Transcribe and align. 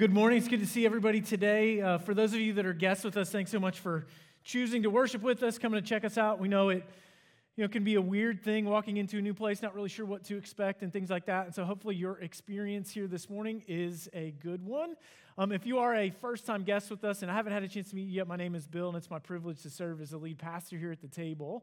Good 0.00 0.14
morning. 0.14 0.38
It's 0.38 0.48
good 0.48 0.60
to 0.60 0.66
see 0.66 0.86
everybody 0.86 1.20
today. 1.20 1.82
Uh, 1.82 1.98
for 1.98 2.14
those 2.14 2.32
of 2.32 2.40
you 2.40 2.54
that 2.54 2.64
are 2.64 2.72
guests 2.72 3.04
with 3.04 3.18
us, 3.18 3.28
thanks 3.28 3.50
so 3.50 3.60
much 3.60 3.80
for 3.80 4.06
choosing 4.42 4.84
to 4.84 4.88
worship 4.88 5.20
with 5.20 5.42
us, 5.42 5.58
coming 5.58 5.78
to 5.78 5.86
check 5.86 6.06
us 6.06 6.16
out. 6.16 6.40
We 6.40 6.48
know 6.48 6.70
it 6.70 6.86
you 7.54 7.64
know, 7.64 7.68
can 7.68 7.84
be 7.84 7.96
a 7.96 8.00
weird 8.00 8.42
thing 8.42 8.64
walking 8.64 8.96
into 8.96 9.18
a 9.18 9.20
new 9.20 9.34
place, 9.34 9.60
not 9.60 9.74
really 9.74 9.90
sure 9.90 10.06
what 10.06 10.24
to 10.24 10.38
expect 10.38 10.80
and 10.80 10.90
things 10.90 11.10
like 11.10 11.26
that. 11.26 11.44
And 11.44 11.54
so 11.54 11.66
hopefully 11.66 11.96
your 11.96 12.18
experience 12.20 12.90
here 12.90 13.06
this 13.06 13.28
morning 13.28 13.62
is 13.68 14.08
a 14.14 14.30
good 14.42 14.64
one. 14.64 14.94
Um, 15.36 15.52
if 15.52 15.66
you 15.66 15.76
are 15.76 15.94
a 15.94 16.08
first 16.08 16.46
time 16.46 16.62
guest 16.62 16.88
with 16.88 17.04
us, 17.04 17.20
and 17.20 17.30
I 17.30 17.34
haven't 17.34 17.52
had 17.52 17.62
a 17.62 17.68
chance 17.68 17.90
to 17.90 17.96
meet 17.96 18.04
you 18.04 18.12
yet, 18.12 18.26
my 18.26 18.36
name 18.36 18.54
is 18.54 18.66
Bill, 18.66 18.88
and 18.88 18.96
it's 18.96 19.10
my 19.10 19.18
privilege 19.18 19.60
to 19.64 19.68
serve 19.68 20.00
as 20.00 20.12
the 20.12 20.16
lead 20.16 20.38
pastor 20.38 20.78
here 20.78 20.92
at 20.92 21.02
the 21.02 21.08
table. 21.08 21.62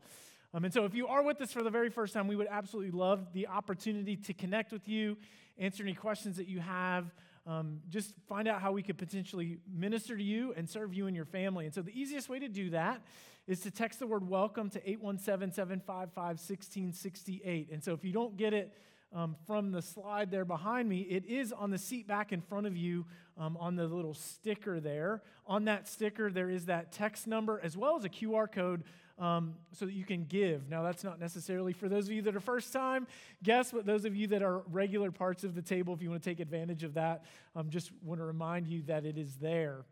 Um, 0.54 0.64
and 0.64 0.72
so 0.72 0.86
if 0.86 0.94
you 0.94 1.08
are 1.08 1.24
with 1.24 1.42
us 1.42 1.52
for 1.52 1.64
the 1.64 1.72
very 1.72 1.90
first 1.90 2.14
time, 2.14 2.28
we 2.28 2.36
would 2.36 2.50
absolutely 2.52 2.92
love 2.92 3.34
the 3.34 3.48
opportunity 3.48 4.16
to 4.16 4.34
connect 4.36 4.72
with 4.72 4.88
you, 4.88 5.18
answer 5.58 5.82
any 5.82 5.96
questions 5.96 6.38
that 6.38 6.48
you 6.48 6.60
have 6.60 7.12
um, 7.48 7.80
just 7.90 8.14
find 8.28 8.48
out 8.48 8.62
how 8.62 8.74
we 8.74 8.84
could 8.84 8.98
potentially 8.98 9.58
minister 9.74 10.18
to 10.18 10.24
you 10.24 10.54
and 10.58 10.70
serve 10.70 10.94
you 10.94 11.08
and 11.08 11.16
your 11.16 11.26
family. 11.26 11.66
And 11.66 11.74
so 11.74 11.82
the 11.82 11.98
easiest 11.98 12.28
way 12.28 12.40
to 12.40 12.50
do 12.50 12.72
that 12.72 13.02
is 13.48 13.62
to 13.62 13.72
text 13.72 14.00
the 14.00 14.08
word 14.08 14.28
welcome 14.28 14.70
to 14.72 14.90
817 14.90 15.54
755 15.54 16.10
1668. 16.16 17.70
And 17.72 17.82
so 17.82 17.94
if 17.94 18.04
you 18.04 18.12
don't 18.12 18.36
get 18.36 18.54
it, 18.54 18.74
um, 19.14 19.38
from 19.46 19.72
the 19.72 19.82
slide 19.82 20.32
there 20.32 20.44
behind 20.44 20.90
me, 20.90 21.00
it 21.02 21.26
is 21.26 21.54
on 21.54 21.72
the 21.72 21.78
seat 21.78 22.08
back 22.08 22.34
in 22.34 22.42
front 22.42 22.68
of 22.68 22.76
you 22.76 23.06
um, 23.38 23.56
on 23.58 23.78
the 23.78 23.88
little 23.88 24.14
sticker 24.14 24.82
there. 24.82 25.22
On 25.46 25.64
that 25.66 25.88
sticker, 25.88 26.30
there 26.30 26.50
is 26.50 26.66
that 26.66 26.92
text 26.92 27.26
number 27.26 27.62
as 27.64 27.78
well 27.78 27.96
as 27.96 28.04
a 28.04 28.10
QR 28.10 28.52
code 28.52 28.84
um, 29.20 29.56
so 29.72 29.86
that 29.86 29.94
you 29.94 30.06
can 30.06 30.26
give. 30.26 30.70
Now, 30.70 30.84
that's 30.84 31.04
not 31.04 31.20
necessarily 31.20 31.74
for 31.74 31.90
those 31.90 32.06
of 32.06 32.12
you 32.12 32.22
that 32.24 32.36
are 32.36 32.40
first 32.40 32.72
time 32.72 33.08
guests, 33.44 33.72
but 33.72 33.86
those 33.86 34.06
of 34.06 34.16
you 34.16 34.28
that 34.28 34.44
are 34.44 34.60
regular 34.72 35.12
parts 35.12 35.44
of 35.44 35.56
the 35.56 35.62
table, 35.62 35.94
if 35.94 36.02
you 36.02 36.10
want 36.10 36.22
to 36.22 36.30
take 36.30 36.40
advantage 36.40 36.84
of 36.84 36.94
that, 36.96 37.26
um, 37.56 37.70
just 37.70 37.92
want 38.04 38.20
to 38.20 38.26
remind 38.26 38.68
you 38.68 38.84
that 38.84 39.06
it 39.06 39.18
is 39.18 39.36
there. 39.38 39.86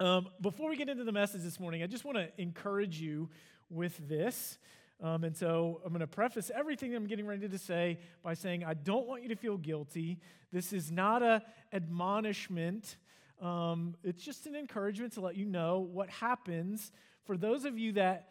Um, 0.00 0.28
before 0.40 0.70
we 0.70 0.76
get 0.76 0.88
into 0.88 1.04
the 1.04 1.12
message 1.12 1.42
this 1.42 1.58
morning, 1.58 1.82
I 1.82 1.86
just 1.86 2.04
want 2.04 2.16
to 2.18 2.28
encourage 2.38 3.00
you 3.00 3.28
with 3.68 4.08
this. 4.08 4.58
Um, 5.02 5.24
and 5.24 5.36
so 5.36 5.80
I'm 5.84 5.92
going 5.92 6.00
to 6.00 6.06
preface 6.06 6.50
everything 6.54 6.94
I'm 6.94 7.06
getting 7.06 7.26
ready 7.26 7.48
to 7.48 7.58
say 7.58 7.98
by 8.22 8.34
saying 8.34 8.64
I 8.64 8.74
don't 8.74 9.06
want 9.06 9.22
you 9.22 9.28
to 9.28 9.36
feel 9.36 9.56
guilty. 9.56 10.18
This 10.52 10.72
is 10.72 10.90
not 10.90 11.22
a 11.22 11.42
admonishment. 11.72 12.96
Um, 13.40 13.94
it's 14.02 14.22
just 14.22 14.46
an 14.46 14.56
encouragement 14.56 15.12
to 15.12 15.20
let 15.20 15.36
you 15.36 15.44
know 15.44 15.78
what 15.78 16.10
happens 16.10 16.90
for 17.24 17.36
those 17.36 17.64
of 17.64 17.78
you 17.78 17.92
that 17.92 18.30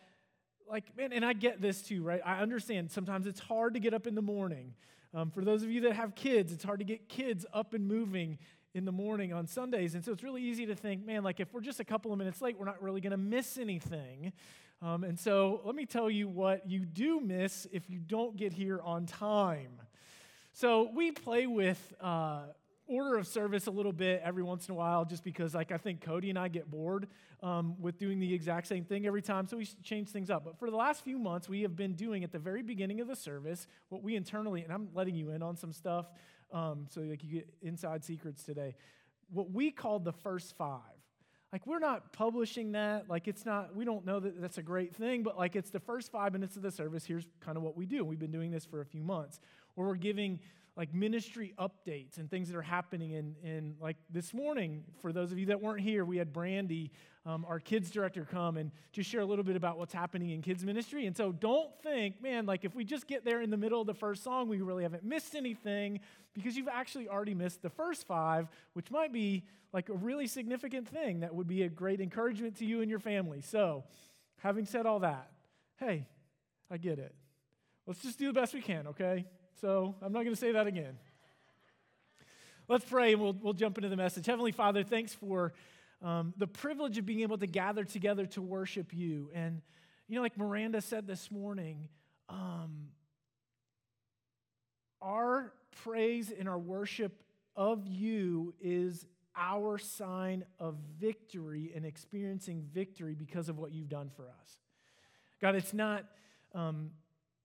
like, 0.69 0.95
man, 0.97 1.13
and 1.13 1.25
I 1.25 1.33
get 1.33 1.61
this 1.61 1.81
too, 1.81 2.03
right? 2.03 2.21
I 2.25 2.39
understand 2.39 2.91
sometimes 2.91 3.27
it's 3.27 3.39
hard 3.39 3.73
to 3.73 3.79
get 3.79 3.93
up 3.93 4.07
in 4.07 4.15
the 4.15 4.21
morning. 4.21 4.73
Um, 5.13 5.31
for 5.31 5.43
those 5.43 5.63
of 5.63 5.71
you 5.71 5.81
that 5.81 5.93
have 5.93 6.15
kids, 6.15 6.51
it's 6.51 6.63
hard 6.63 6.79
to 6.79 6.85
get 6.85 7.07
kids 7.09 7.45
up 7.53 7.73
and 7.73 7.87
moving 7.87 8.37
in 8.73 8.85
the 8.85 8.91
morning 8.91 9.33
on 9.33 9.47
Sundays. 9.47 9.95
And 9.95 10.03
so 10.03 10.11
it's 10.11 10.23
really 10.23 10.43
easy 10.43 10.65
to 10.65 10.75
think, 10.75 11.05
man, 11.05 11.23
like 11.23 11.39
if 11.39 11.53
we're 11.53 11.61
just 11.61 11.79
a 11.79 11.85
couple 11.85 12.11
of 12.11 12.17
minutes 12.17 12.41
late, 12.41 12.59
we're 12.59 12.65
not 12.65 12.81
really 12.81 13.01
going 13.01 13.11
to 13.11 13.17
miss 13.17 13.57
anything. 13.57 14.33
Um, 14.81 15.03
and 15.03 15.17
so 15.17 15.61
let 15.65 15.73
me 15.73 15.85
tell 15.85 16.09
you 16.09 16.27
what 16.27 16.69
you 16.69 16.81
do 16.81 17.19
miss 17.19 17.65
if 17.71 17.89
you 17.89 17.97
don't 17.97 18.37
get 18.37 18.53
here 18.53 18.79
on 18.83 19.05
time. 19.05 19.71
So 20.53 20.91
we 20.93 21.11
play 21.11 21.47
with 21.47 21.93
uh, 21.99 22.41
order 22.87 23.17
of 23.17 23.27
service 23.27 23.67
a 23.67 23.71
little 23.71 23.91
bit 23.91 24.21
every 24.23 24.43
once 24.43 24.67
in 24.67 24.73
a 24.73 24.75
while 24.75 25.03
just 25.03 25.23
because 25.23 25.53
like 25.53 25.71
i 25.71 25.77
think 25.77 26.01
cody 26.01 26.29
and 26.29 26.39
i 26.39 26.47
get 26.47 26.69
bored 26.71 27.07
um, 27.43 27.75
with 27.79 27.97
doing 27.99 28.19
the 28.19 28.33
exact 28.33 28.65
same 28.65 28.83
thing 28.83 29.05
every 29.05 29.21
time 29.21 29.47
so 29.47 29.57
we 29.57 29.65
change 29.83 30.09
things 30.09 30.31
up. 30.31 30.43
But 30.43 30.57
for 30.57 30.71
the 30.71 30.75
last 30.75 31.03
few 31.03 31.19
months 31.19 31.47
we 31.47 31.61
have 31.61 31.75
been 31.75 31.93
doing 31.93 32.23
at 32.23 32.31
the 32.31 32.39
very 32.39 32.63
beginning 32.63 32.99
of 33.01 33.07
the 33.07 33.15
service 33.15 33.67
what 33.89 34.01
we 34.01 34.15
internally 34.15 34.63
and 34.63 34.73
i'm 34.73 34.89
letting 34.93 35.15
you 35.15 35.29
in 35.31 35.43
on 35.43 35.55
some 35.55 35.71
stuff 35.71 36.07
um, 36.51 36.87
so 36.89 37.01
like 37.01 37.23
you 37.23 37.31
get 37.31 37.49
inside 37.61 38.03
secrets 38.03 38.43
today 38.43 38.75
what 39.29 39.51
we 39.51 39.71
called 39.71 40.05
the 40.05 40.13
first 40.13 40.55
five. 40.55 40.81
Like 41.51 41.65
we're 41.65 41.79
not 41.79 42.11
publishing 42.11 42.73
that 42.73 43.09
like 43.09 43.27
it's 43.27 43.45
not 43.45 43.73
we 43.73 43.85
don't 43.85 44.05
know 44.05 44.19
that 44.19 44.41
that's 44.41 44.57
a 44.57 44.61
great 44.61 44.93
thing 44.93 45.23
but 45.23 45.37
like 45.37 45.55
it's 45.55 45.69
the 45.69 45.79
first 45.79 46.11
five 46.11 46.33
minutes 46.33 46.57
of 46.57 46.61
the 46.61 46.69
service 46.69 47.05
here's 47.05 47.25
kind 47.39 47.55
of 47.55 47.63
what 47.63 47.77
we 47.77 47.85
do 47.85 48.03
we've 48.03 48.19
been 48.19 48.33
doing 48.33 48.51
this 48.51 48.65
for 48.65 48.81
a 48.81 48.85
few 48.85 49.01
months 49.01 49.39
where 49.75 49.87
we're 49.87 49.95
giving 49.95 50.39
like 50.77 50.93
ministry 50.93 51.55
updates 51.57 52.19
and 52.19 52.29
things 52.29 52.47
that 52.49 52.55
are 52.55 52.61
happening. 52.61 53.15
And, 53.43 53.75
like 53.81 53.97
this 54.11 54.31
morning, 54.31 54.83
for 55.01 55.11
those 55.11 55.31
of 55.31 55.39
you 55.39 55.47
that 55.47 55.59
weren't 55.59 55.81
here, 55.81 56.05
we 56.05 56.17
had 56.17 56.31
Brandy, 56.31 56.91
um, 57.25 57.45
our 57.49 57.59
kids 57.59 57.89
director, 57.89 58.27
come 58.29 58.57
and 58.57 58.71
just 58.91 59.09
share 59.09 59.21
a 59.21 59.25
little 59.25 59.43
bit 59.43 59.55
about 59.55 59.79
what's 59.79 59.93
happening 59.93 60.29
in 60.29 60.43
kids 60.43 60.63
ministry. 60.63 61.07
And 61.07 61.17
so 61.17 61.31
don't 61.31 61.71
think, 61.81 62.21
man, 62.21 62.45
like 62.45 62.63
if 62.63 62.75
we 62.75 62.85
just 62.85 63.07
get 63.07 63.25
there 63.25 63.41
in 63.41 63.49
the 63.49 63.57
middle 63.57 63.81
of 63.81 63.87
the 63.87 63.95
first 63.95 64.23
song, 64.23 64.47
we 64.47 64.61
really 64.61 64.83
haven't 64.83 65.03
missed 65.03 65.33
anything 65.33 65.99
because 66.35 66.55
you've 66.55 66.67
actually 66.67 67.09
already 67.09 67.33
missed 67.33 67.63
the 67.63 67.71
first 67.71 68.05
five, 68.05 68.47
which 68.73 68.91
might 68.91 69.11
be 69.11 69.43
like 69.73 69.89
a 69.89 69.93
really 69.93 70.27
significant 70.27 70.87
thing 70.87 71.21
that 71.21 71.33
would 71.33 71.47
be 71.47 71.63
a 71.63 71.69
great 71.69 71.99
encouragement 71.99 72.55
to 72.57 72.65
you 72.65 72.81
and 72.81 72.89
your 72.89 72.99
family. 72.99 73.41
So, 73.41 73.83
having 74.43 74.65
said 74.65 74.85
all 74.85 74.99
that, 74.99 75.31
hey, 75.79 76.05
I 76.69 76.77
get 76.77 76.99
it. 76.99 77.15
Let's 77.87 78.01
just 78.01 78.19
do 78.19 78.27
the 78.27 78.33
best 78.33 78.53
we 78.53 78.61
can, 78.61 78.87
okay? 78.87 79.25
So 79.61 79.95
I'm 80.03 80.13
not 80.13 80.19
going 80.19 80.35
to 80.35 80.39
say 80.39 80.51
that 80.51 80.67
again. 80.67 80.97
Let's 82.67 82.85
pray 82.85 83.13
and 83.13 83.21
we'll, 83.21 83.33
we'll 83.33 83.53
jump 83.53 83.77
into 83.77 83.89
the 83.89 83.95
message. 83.95 84.27
Heavenly 84.27 84.51
Father, 84.51 84.83
thanks 84.83 85.13
for 85.15 85.53
um, 86.03 86.33
the 86.37 86.45
privilege 86.45 86.99
of 86.99 87.07
being 87.07 87.21
able 87.21 87.39
to 87.39 87.47
gather 87.47 87.83
together 87.83 88.27
to 88.27 88.41
worship 88.41 88.93
you. 88.93 89.31
And, 89.33 89.61
you 90.07 90.15
know, 90.15 90.21
like 90.21 90.37
Miranda 90.37 90.79
said 90.81 91.07
this 91.07 91.31
morning, 91.31 91.87
um, 92.29 92.89
our 95.01 95.53
praise 95.83 96.31
and 96.37 96.47
our 96.47 96.59
worship 96.59 97.23
of 97.55 97.87
you 97.87 98.53
is 98.61 99.07
our 99.35 99.79
sign 99.79 100.43
of 100.59 100.75
victory 100.99 101.71
and 101.75 101.83
experiencing 101.83 102.63
victory 102.73 103.15
because 103.15 103.49
of 103.49 103.57
what 103.57 103.71
you've 103.71 103.89
done 103.89 104.11
for 104.15 104.23
us. 104.23 104.57
God, 105.41 105.55
it's 105.55 105.73
not. 105.73 106.05
Um, 106.53 106.91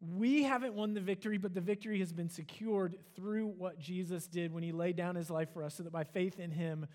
we 0.03 0.43
haven't 0.43 0.75
won 0.75 0.95
the 0.95 1.01
victory, 1.01 1.39
but 1.39 1.55
the 1.55 1.61
victory 1.61 2.01
has 2.01 2.13
been 2.13 2.29
secured 2.29 2.99
through 3.15 3.47
what 3.47 3.79
Jesus 3.79 4.27
did 4.27 4.53
when 4.53 4.65
he 4.65 4.73
laid 4.73 4.97
down 4.97 5.15
his 5.15 5.31
life 5.31 5.53
for 5.53 5.63
us, 5.63 5.77
so 5.77 5.85
that 5.85 5.93
by 5.93 6.03
faith 6.03 6.41
in 6.41 6.51
him, 6.51 6.87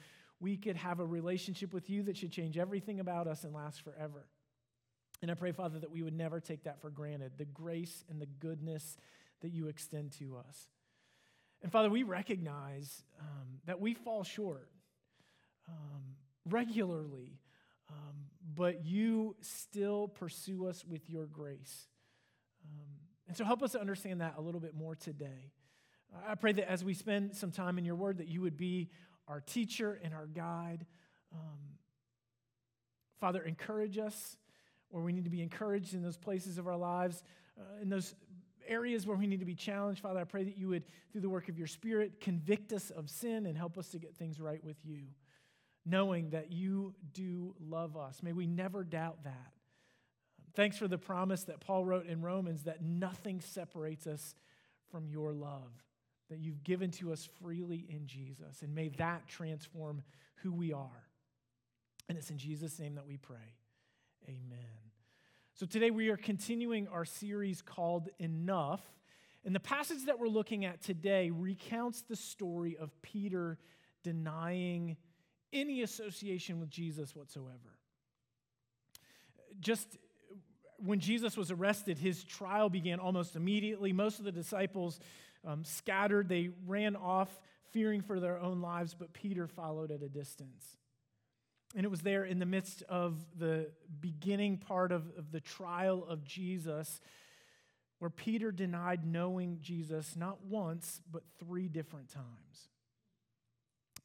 we 0.42 0.58
could 0.58 0.76
have 0.76 1.00
a 1.00 1.06
relationship 1.06 1.74
with 1.74 1.90
you 1.90 2.04
that 2.04 2.18
should 2.18 2.32
change 2.32 2.58
everything 2.58 3.00
about 3.00 3.28
us 3.28 3.44
and 3.44 3.54
last 3.54 3.82
forever. 3.82 4.28
And 5.22 5.32
I 5.32 5.36
pray, 5.36 5.52
Father, 5.52 5.80
that 5.80 5.90
we 5.90 6.04
would 6.04 6.14
never 6.14 6.40
take 6.40 6.66
that 6.66 6.82
for 6.82 6.90
granted 6.90 7.32
the 7.38 7.46
grace 7.46 8.04
and 8.10 8.22
the 8.22 8.26
goodness 8.26 8.98
that 9.42 9.50
you 9.50 9.68
extend 9.68 10.12
to 10.20 10.38
us. 10.38 10.68
And 11.64 11.72
Father, 11.72 11.90
we 11.90 12.04
recognize 12.04 13.04
um, 13.20 13.62
that 13.66 13.80
we 13.80 13.94
fall 13.94 14.24
short 14.24 14.70
um, 15.68 16.04
regularly, 16.48 17.40
um, 17.90 18.16
but 18.54 18.86
you 18.86 19.36
still 19.42 20.08
pursue 20.08 20.68
us 20.68 20.84
with 20.86 21.10
your 21.10 21.26
grace. 21.26 21.88
And 23.28 23.36
so 23.36 23.44
help 23.44 23.62
us 23.62 23.76
understand 23.76 24.22
that 24.22 24.36
a 24.38 24.42
little 24.42 24.62
bit 24.62 24.74
more 24.74 24.96
today. 24.96 25.52
I 26.28 26.36
pray 26.36 26.54
that 26.54 26.70
as 26.70 26.84
we 26.84 26.94
spend 26.94 27.36
some 27.36 27.52
time 27.52 27.78
in 27.78 27.86
your 27.86 27.96
word, 27.96 28.20
that 28.20 28.28
you 28.28 28.42
would 28.42 28.58
be 28.58 28.90
our 29.28 29.42
teacher 29.42 30.00
and 30.02 30.14
our 30.14 30.26
guide. 30.26 30.86
Um, 31.34 31.60
Father, 33.20 33.42
encourage 33.42 33.98
us 33.98 34.38
where 34.90 35.04
we 35.04 35.12
need 35.12 35.26
to 35.26 35.30
be 35.30 35.42
encouraged 35.42 35.94
in 35.94 36.02
those 36.02 36.18
places 36.18 36.58
of 36.58 36.68
our 36.68 36.78
lives, 36.78 37.24
uh, 37.60 37.82
in 37.82 37.90
those 37.90 38.16
areas 38.68 39.06
where 39.06 39.18
we 39.18 39.28
need 39.28 39.40
to 39.40 39.46
be 39.46 39.56
challenged. 39.56 40.02
Father, 40.02 40.20
I 40.20 40.24
pray 40.24 40.44
that 40.44 40.58
you 40.58 40.70
would, 40.70 40.84
through 41.12 41.22
the 41.22 41.30
work 41.30 41.50
of 41.50 41.58
your 41.58 41.68
Spirit, 41.68 42.22
convict 42.22 42.72
us 42.72 42.90
of 42.90 43.10
sin 43.10 43.46
and 43.46 43.58
help 43.58 43.78
us 43.78 43.90
to 43.90 44.00
get 44.00 44.16
things 44.16 44.40
right 44.40 44.64
with 44.64 44.78
you, 44.86 45.04
knowing 45.86 46.30
that 46.30 46.52
you 46.52 46.94
do 47.14 47.54
love 47.60 47.98
us. 47.98 48.24
May 48.24 48.34
we 48.34 48.48
never 48.48 48.84
doubt 48.84 49.24
that. 49.26 49.52
Thanks 50.58 50.76
for 50.76 50.88
the 50.88 50.98
promise 50.98 51.44
that 51.44 51.60
Paul 51.60 51.86
wrote 51.86 52.08
in 52.08 52.24
Romans 52.24 52.64
that 52.64 52.82
nothing 52.82 53.42
separates 53.42 54.08
us 54.08 54.34
from 54.90 55.08
your 55.08 55.32
love, 55.32 55.70
that 56.32 56.40
you've 56.40 56.64
given 56.64 56.90
to 56.94 57.14
us 57.14 57.30
freely 57.40 57.86
in 57.88 58.08
Jesus. 58.08 58.64
And 58.64 58.74
may 58.74 58.88
that 58.98 59.28
transform 59.28 60.02
who 60.38 60.52
we 60.52 60.74
are. 60.74 61.04
And 62.10 62.18
it's 62.18 62.32
in 62.32 62.40
Jesus' 62.40 62.80
name 62.80 62.96
that 62.96 63.06
we 63.06 63.18
pray. 63.18 63.54
Amen. 64.28 64.58
So 65.54 65.68
today 65.68 65.92
we 65.92 66.10
are 66.10 66.18
continuing 66.18 66.88
our 66.88 67.06
series 67.06 67.62
called 67.62 68.10
Enough. 68.18 68.82
And 69.46 69.54
the 69.54 69.60
passage 69.60 70.06
that 70.08 70.18
we're 70.18 70.28
looking 70.28 70.66
at 70.66 70.82
today 70.82 71.30
recounts 71.30 72.02
the 72.02 72.16
story 72.16 72.76
of 72.78 73.00
Peter 73.04 73.60
denying 74.02 74.98
any 75.54 75.84
association 75.84 76.60
with 76.60 76.72
Jesus 76.72 77.16
whatsoever. 77.16 77.78
Just 79.60 79.98
when 80.78 81.00
Jesus 81.00 81.36
was 81.36 81.52
arrested, 81.52 81.98
his 81.98 82.24
trial 82.24 82.70
began 82.70 83.00
almost 83.00 83.36
immediately. 83.36 83.94
Most 83.94 84.20
of 84.20 84.26
the 84.26 84.32
disciples 84.32 85.00
um, 85.46 85.64
scattered, 85.64 86.30
they 86.30 86.50
ran 86.66 86.96
off, 86.96 87.30
fearing 87.72 88.02
for 88.02 88.20
their 88.20 88.40
own 88.40 88.62
lives, 88.62 88.96
but 88.98 89.14
Peter 89.14 89.48
followed 89.48 89.92
at 89.92 90.02
a 90.02 90.10
distance. 90.10 90.78
And 91.76 91.86
it 91.86 91.90
was 91.90 92.02
there 92.02 92.24
in 92.24 92.40
the 92.40 92.46
midst 92.46 92.82
of 92.84 93.20
the 93.38 93.70
beginning 94.00 94.58
part 94.58 94.92
of, 94.92 95.04
of 95.18 95.32
the 95.32 95.42
trial 95.42 96.06
of 96.08 96.24
Jesus 96.24 97.02
where 98.00 98.10
Peter 98.10 98.52
denied 98.52 99.06
knowing 99.06 99.58
Jesus 99.62 100.16
not 100.16 100.44
once, 100.46 101.02
but 101.12 101.24
three 101.40 101.68
different 101.68 102.10
times. 102.10 102.70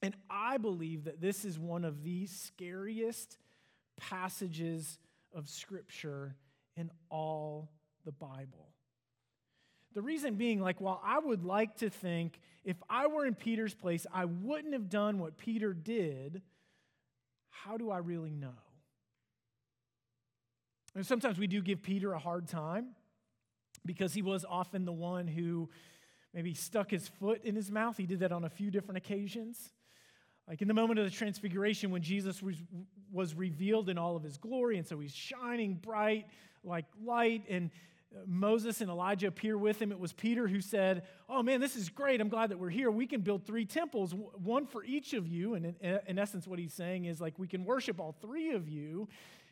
And 0.03 0.15
I 0.31 0.57
believe 0.57 1.05
that 1.05 1.21
this 1.21 1.45
is 1.45 1.59
one 1.59 1.85
of 1.85 2.03
the 2.03 2.27
scariest 2.27 3.39
passages 3.97 4.99
of 5.35 5.49
Scripture 5.49 6.35
in 6.77 6.91
all 7.11 7.71
the 8.05 8.13
Bible. 8.13 8.69
The 9.95 10.03
reason 10.03 10.35
being, 10.35 10.61
like, 10.61 10.81
while 10.81 11.01
I 11.05 11.19
would 11.19 11.45
like 11.45 11.77
to 11.79 11.91
think 11.91 12.41
if 12.65 12.77
I 12.89 13.09
were 13.09 13.27
in 13.27 13.35
Peter's 13.35 13.75
place, 13.75 14.07
I 14.13 14.25
wouldn't 14.25 14.73
have 14.73 14.89
done 14.89 15.19
what 15.19 15.37
Peter 15.37 15.75
did, 15.75 16.43
how 17.51 17.77
do 17.77 17.91
I 17.91 17.99
really 17.99 18.33
know? 18.33 18.55
And 20.95 21.07
sometimes 21.07 21.39
we 21.39 21.47
do 21.47 21.61
give 21.61 21.83
Peter 21.83 22.13
a 22.13 22.19
hard 22.19 22.49
time 22.49 22.89
because 23.85 24.15
he 24.15 24.23
was 24.23 24.45
often 24.49 24.85
the 24.85 24.93
one 24.93 25.27
who 25.27 25.71
maybe 26.35 26.55
stuck 26.55 26.91
his 26.91 27.09
foot 27.09 27.45
in 27.45 27.55
his 27.55 27.71
mouth. 27.71 27.97
He 27.97 28.07
did 28.07 28.21
that 28.21 28.33
on 28.33 28.45
a 28.45 28.51
few 28.51 28.71
different 28.71 28.99
occasions. 28.99 29.73
Like 30.49 30.61
in 30.61 30.69
the 30.69 30.75
moment 30.75 30.99
of 30.99 31.05
the 31.05 31.11
transfiguration, 31.11 31.91
when 31.91 32.03
Jesus 32.03 32.43
was, 32.43 32.57
was 33.13 33.35
revealed 33.35 33.89
in 33.89 33.99
all 33.99 34.17
of 34.17 34.23
his 34.23 34.37
glory, 34.37 34.79
and 34.79 34.87
so 34.87 34.99
he's 34.99 35.15
shining 35.15 35.75
bright 35.75 36.27
like 36.65 36.87
light, 37.05 37.45
and 37.49 37.71
uh, 38.15 38.21
Moses 38.27 38.81
and 38.81 38.91
Elijah 38.91 39.29
appear 39.29 39.57
with 39.57 39.81
him. 39.81 39.93
It 39.93 39.99
was 39.99 40.13
Peter 40.13 40.47
who 40.47 40.61
said, 40.61 41.03
Oh 41.29 41.43
man, 41.43 41.61
this 41.61 41.77
is 41.77 41.89
great. 41.89 42.21
I'm 42.21 42.29
glad 42.29 42.51
that 42.51 42.59
we're 42.59 42.71
here. 42.71 42.91
We 42.91 43.07
can 43.07 43.21
build 43.23 43.47
three 43.47 43.65
temples, 43.65 44.15
one 44.15 44.67
for 44.67 44.85
each 44.85 45.13
of 45.13 45.27
you. 45.27 45.55
And 45.55 45.75
in, 45.81 46.01
in 46.07 46.19
essence, 46.19 46.47
what 46.47 46.59
he's 46.59 46.75
saying 46.75 47.07
is 47.07 47.21
like, 47.21 47.39
we 47.39 47.47
can 47.47 47.65
worship 47.65 48.01
all 48.01 48.15
three 48.21 48.53
of 48.53 48.69
you. 48.69 49.09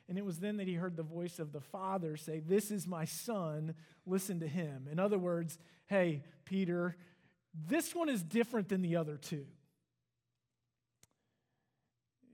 And 0.08 0.18
it 0.18 0.24
was 0.24 0.40
then 0.40 0.56
that 0.56 0.66
he 0.66 0.74
heard 0.74 0.96
the 0.96 1.04
voice 1.04 1.38
of 1.38 1.52
the 1.52 1.60
Father 1.60 2.16
say, 2.16 2.40
This 2.40 2.70
is 2.70 2.86
my 2.86 3.04
son, 3.04 3.74
listen 4.06 4.40
to 4.40 4.48
him. 4.48 4.88
In 4.90 4.98
other 4.98 5.18
words, 5.18 5.58
hey, 5.86 6.24
Peter, 6.44 6.96
this 7.54 7.94
one 7.94 8.08
is 8.08 8.22
different 8.22 8.68
than 8.68 8.82
the 8.82 8.96
other 8.96 9.16
two. 9.16 9.46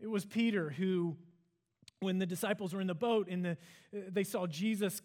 It 0.00 0.08
was 0.08 0.24
Peter 0.24 0.70
who, 0.70 1.16
when 2.00 2.18
the 2.18 2.26
disciples 2.26 2.74
were 2.74 2.80
in 2.80 2.86
the 2.86 2.94
boat 2.94 3.28
and 3.28 3.44
the, 3.44 3.56
they 3.92 4.24
saw 4.24 4.46
Jesus, 4.46 5.02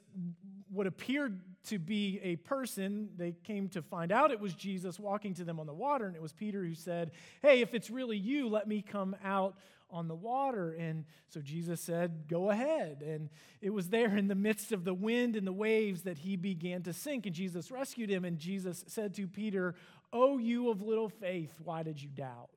what 0.70 0.88
appeared 0.88 1.40
to 1.66 1.78
be 1.78 2.20
a 2.24 2.38
person, 2.38 3.10
they 3.18 3.34
came 3.44 3.70
to 3.70 3.82
find 3.82 4.12
out 4.12 4.32
it 4.32 4.40
was 4.40 4.54
Jesus 4.54 5.00
walking 5.00 5.34
to 5.36 5.44
them 5.44 5.60
on 5.60 5.68
the 5.68 5.74
water. 5.74 6.08
And 6.08 6.16
it 6.16 6.22
was 6.22 6.34
Peter 6.34 6.64
who 6.64 6.74
said, 6.74 7.12
Hey, 7.42 7.62
if 7.62 7.74
it's 7.74 7.90
really 7.90 8.18
you, 8.18 8.50
let 8.50 8.68
me 8.68 8.82
come 8.82 9.16
out 9.24 9.56
on 9.92 10.08
the 10.08 10.16
water. 10.16 10.72
And 10.72 11.06
so 11.28 11.42
Jesus 11.42 11.82
said, 11.82 12.28
Go 12.28 12.50
ahead. 12.50 13.04
And 13.06 13.30
it 13.62 13.70
was 13.72 13.90
there 13.90 14.18
in 14.18 14.28
the 14.28 14.36
midst 14.36 14.72
of 14.72 14.84
the 14.84 14.94
wind 14.94 15.36
and 15.36 15.46
the 15.46 15.54
waves 15.54 16.04
that 16.04 16.20
he 16.20 16.36
began 16.36 16.82
to 16.84 16.94
sink. 16.94 17.26
And 17.26 17.36
Jesus 17.36 17.70
rescued 17.70 18.10
him. 18.10 18.26
And 18.26 18.40
Jesus 18.40 18.84
said 18.88 19.14
to 19.16 19.28
Peter, 19.28 19.76
O 20.14 20.38
you 20.38 20.70
of 20.70 20.82
little 20.82 21.10
faith, 21.10 21.54
why 21.64 21.84
did 21.84 22.02
you 22.02 22.10
doubt? 22.10 22.50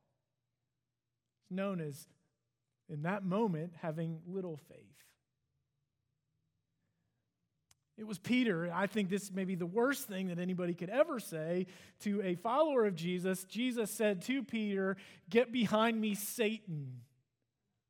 It's 1.43 1.51
known 1.51 1.81
as 1.81 2.07
in 2.89 3.03
that 3.03 3.25
moment 3.25 3.73
having 3.81 4.21
little 4.27 4.57
faith. 4.69 4.79
It 7.97 8.07
was 8.07 8.19
Peter. 8.19 8.73
I 8.75 8.89
think 8.89 9.09
this 9.09 9.31
may 9.31 9.45
be 9.45 9.55
the 9.55 9.67
worst 9.67 10.09
thing 10.09 10.29
that 10.29 10.41
anybody 10.41 10.75
could 10.75 10.91
ever 10.91 11.21
say 11.21 11.67
to 12.01 12.21
a 12.23 12.35
follower 12.35 12.87
of 12.87 12.97
Jesus. 12.97 13.45
Jesus 13.45 13.91
said 13.91 14.23
to 14.23 14.43
Peter, 14.43 14.97
Get 15.31 15.53
behind 15.53 16.01
me, 16.01 16.15
Satan. 16.15 17.03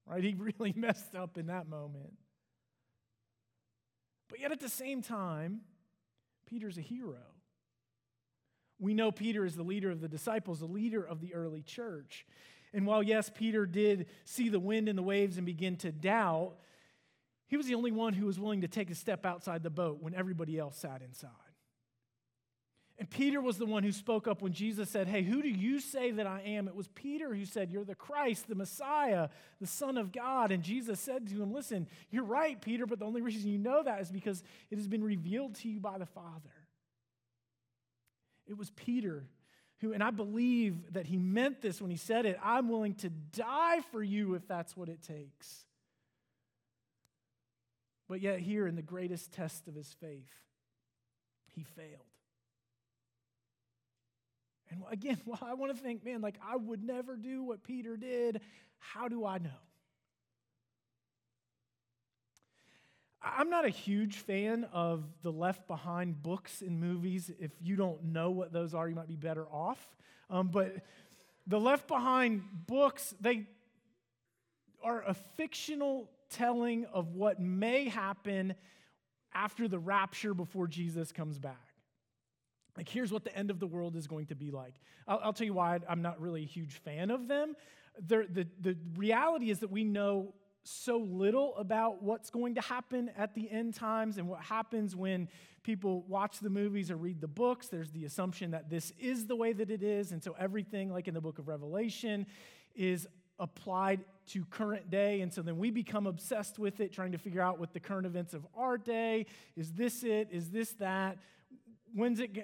Right? 0.06 0.23
He 0.23 0.35
really 0.35 0.75
messed 0.76 1.14
up 1.17 1.38
in 1.38 1.46
that 1.46 1.69
moment. 1.69 2.12
But 4.29 4.41
yet 4.41 4.52
at 4.52 4.61
the 4.61 4.69
same 4.69 5.00
time, 5.00 5.61
Peter's 6.46 6.76
a 6.76 6.82
hero. 6.82 7.23
We 8.79 8.93
know 8.93 9.11
Peter 9.11 9.46
is 9.46 9.55
the 9.55 9.62
leader 9.62 9.91
of 9.91 10.00
the 10.00 10.08
disciples, 10.08 10.61
the 10.61 10.67
leader 10.67 11.02
of 11.02 11.20
the 11.20 11.35
early 11.35 11.62
church. 11.62 12.26
And 12.74 12.86
while, 12.86 13.02
yes, 13.02 13.30
Peter 13.32 13.66
did 13.66 14.06
see 14.24 14.48
the 14.48 14.58
wind 14.58 14.88
and 14.88 14.98
the 14.98 15.02
waves 15.02 15.36
and 15.36 15.46
begin 15.46 15.76
to 15.76 15.92
doubt, 15.92 16.54
he 17.46 17.56
was 17.56 17.66
the 17.66 17.76
only 17.76 17.92
one 17.92 18.14
who 18.14 18.26
was 18.26 18.38
willing 18.38 18.62
to 18.62 18.68
take 18.68 18.90
a 18.90 18.94
step 18.94 19.24
outside 19.24 19.62
the 19.62 19.70
boat 19.70 19.98
when 20.00 20.14
everybody 20.14 20.58
else 20.58 20.76
sat 20.76 21.00
inside. 21.00 21.30
And 22.98 23.10
Peter 23.10 23.40
was 23.40 23.58
the 23.58 23.66
one 23.66 23.82
who 23.82 23.90
spoke 23.90 24.28
up 24.28 24.40
when 24.40 24.52
Jesus 24.52 24.88
said, 24.88 25.08
Hey, 25.08 25.22
who 25.22 25.42
do 25.42 25.48
you 25.48 25.80
say 25.80 26.12
that 26.12 26.26
I 26.26 26.42
am? 26.42 26.68
It 26.68 26.76
was 26.76 26.88
Peter 26.88 27.34
who 27.34 27.44
said, 27.44 27.70
You're 27.70 27.84
the 27.84 27.94
Christ, 27.94 28.48
the 28.48 28.54
Messiah, 28.54 29.28
the 29.60 29.66
Son 29.66 29.96
of 29.96 30.12
God. 30.12 30.52
And 30.52 30.62
Jesus 30.62 31.00
said 31.00 31.26
to 31.28 31.42
him, 31.42 31.52
Listen, 31.52 31.88
you're 32.10 32.24
right, 32.24 32.60
Peter, 32.60 32.86
but 32.86 33.00
the 33.00 33.04
only 33.04 33.20
reason 33.20 33.50
you 33.50 33.58
know 33.58 33.82
that 33.82 34.00
is 34.00 34.12
because 34.12 34.44
it 34.70 34.78
has 34.78 34.86
been 34.86 35.02
revealed 35.02 35.56
to 35.56 35.68
you 35.68 35.80
by 35.80 35.98
the 35.98 36.06
Father. 36.06 36.50
It 38.46 38.56
was 38.56 38.70
Peter 38.70 39.24
who, 39.80 39.92
and 39.92 40.02
I 40.02 40.10
believe 40.10 40.92
that 40.92 41.06
he 41.06 41.16
meant 41.16 41.60
this 41.60 41.80
when 41.80 41.90
he 41.90 41.96
said 41.96 42.26
it 42.26 42.38
I'm 42.42 42.68
willing 42.68 42.94
to 42.96 43.10
die 43.10 43.80
for 43.92 44.02
you 44.02 44.34
if 44.34 44.46
that's 44.46 44.76
what 44.76 44.88
it 44.88 45.02
takes. 45.02 45.64
But 48.08 48.20
yet, 48.20 48.38
here 48.38 48.66
in 48.66 48.76
the 48.76 48.82
greatest 48.82 49.32
test 49.32 49.66
of 49.66 49.74
his 49.74 49.92
faith, 50.00 50.42
he 51.54 51.64
failed. 51.64 51.88
And 54.70 54.82
again, 54.90 55.18
I 55.42 55.54
want 55.54 55.74
to 55.74 55.82
think, 55.82 56.04
man, 56.04 56.20
like 56.20 56.36
I 56.46 56.56
would 56.56 56.82
never 56.82 57.16
do 57.16 57.42
what 57.42 57.62
Peter 57.62 57.96
did. 57.96 58.40
How 58.78 59.08
do 59.08 59.24
I 59.24 59.38
know? 59.38 59.50
I'm 63.24 63.48
not 63.48 63.64
a 63.64 63.70
huge 63.70 64.16
fan 64.16 64.64
of 64.72 65.04
the 65.22 65.32
left 65.32 65.66
behind 65.66 66.22
books 66.22 66.60
and 66.60 66.78
movies. 66.78 67.30
If 67.40 67.52
you 67.62 67.74
don't 67.74 68.04
know 68.04 68.30
what 68.30 68.52
those 68.52 68.74
are, 68.74 68.88
you 68.88 68.94
might 68.94 69.08
be 69.08 69.16
better 69.16 69.46
off. 69.46 69.80
Um, 70.28 70.48
but 70.48 70.76
the 71.46 71.58
left 71.58 71.88
behind 71.88 72.42
books, 72.66 73.14
they 73.20 73.46
are 74.82 75.02
a 75.06 75.14
fictional 75.14 76.10
telling 76.28 76.84
of 76.93 77.14
what 77.14 77.40
may 77.40 77.88
happen 77.88 78.54
after 79.32 79.69
the 79.69 79.78
rapture 79.78 80.34
before 80.34 80.66
Jesus 80.66 81.10
comes 81.10 81.38
back. 81.38 81.56
Like, 82.76 82.88
here's 82.88 83.12
what 83.12 83.24
the 83.24 83.34
end 83.36 83.50
of 83.50 83.58
the 83.58 83.66
world 83.66 83.96
is 83.96 84.06
going 84.06 84.26
to 84.26 84.34
be 84.34 84.50
like. 84.50 84.74
I'll, 85.06 85.20
I'll 85.24 85.32
tell 85.32 85.46
you 85.46 85.54
why 85.54 85.78
I'm 85.88 86.02
not 86.02 86.20
really 86.20 86.43
a 86.43 86.46
huge 86.46 86.74
fan 86.74 87.10
of 87.10 87.28
them. 87.28 87.54
The, 88.06 88.26
the, 88.28 88.46
the 88.60 88.76
reality 88.96 89.50
is 89.50 89.60
that 89.60 89.70
we 89.70 89.84
know 89.84 90.34
so 90.64 90.98
little 90.98 91.56
about 91.56 92.02
what's 92.02 92.30
going 92.30 92.54
to 92.56 92.60
happen 92.60 93.10
at 93.16 93.34
the 93.34 93.50
end 93.50 93.74
times 93.74 94.18
and 94.18 94.28
what 94.28 94.40
happens 94.40 94.96
when 94.96 95.28
people 95.62 96.04
watch 96.08 96.40
the 96.40 96.50
movies 96.50 96.90
or 96.90 96.96
read 96.96 97.20
the 97.20 97.28
books. 97.28 97.68
There's 97.68 97.90
the 97.90 98.04
assumption 98.04 98.50
that 98.52 98.70
this 98.70 98.92
is 98.98 99.26
the 99.26 99.36
way 99.36 99.52
that 99.52 99.70
it 99.70 99.82
is. 99.82 100.12
And 100.12 100.22
so 100.22 100.34
everything, 100.38 100.92
like 100.92 101.08
in 101.08 101.14
the 101.14 101.20
book 101.20 101.38
of 101.38 101.48
Revelation, 101.48 102.26
is 102.74 103.06
applied 103.38 104.00
to 104.26 104.44
current 104.46 104.90
day. 104.90 105.20
And 105.20 105.32
so 105.32 105.42
then 105.42 105.58
we 105.58 105.70
become 105.70 106.06
obsessed 106.06 106.58
with 106.58 106.80
it, 106.80 106.92
trying 106.92 107.12
to 107.12 107.18
figure 107.18 107.40
out 107.40 107.58
what 107.58 107.72
the 107.72 107.80
current 107.80 108.06
events 108.06 108.32
of 108.32 108.46
our 108.56 108.78
day 108.78 109.26
is 109.56 109.72
this 109.72 110.02
it? 110.02 110.28
Is 110.30 110.50
this 110.50 110.70
that? 110.74 111.18
When's 111.94 112.19
it, 112.19 112.36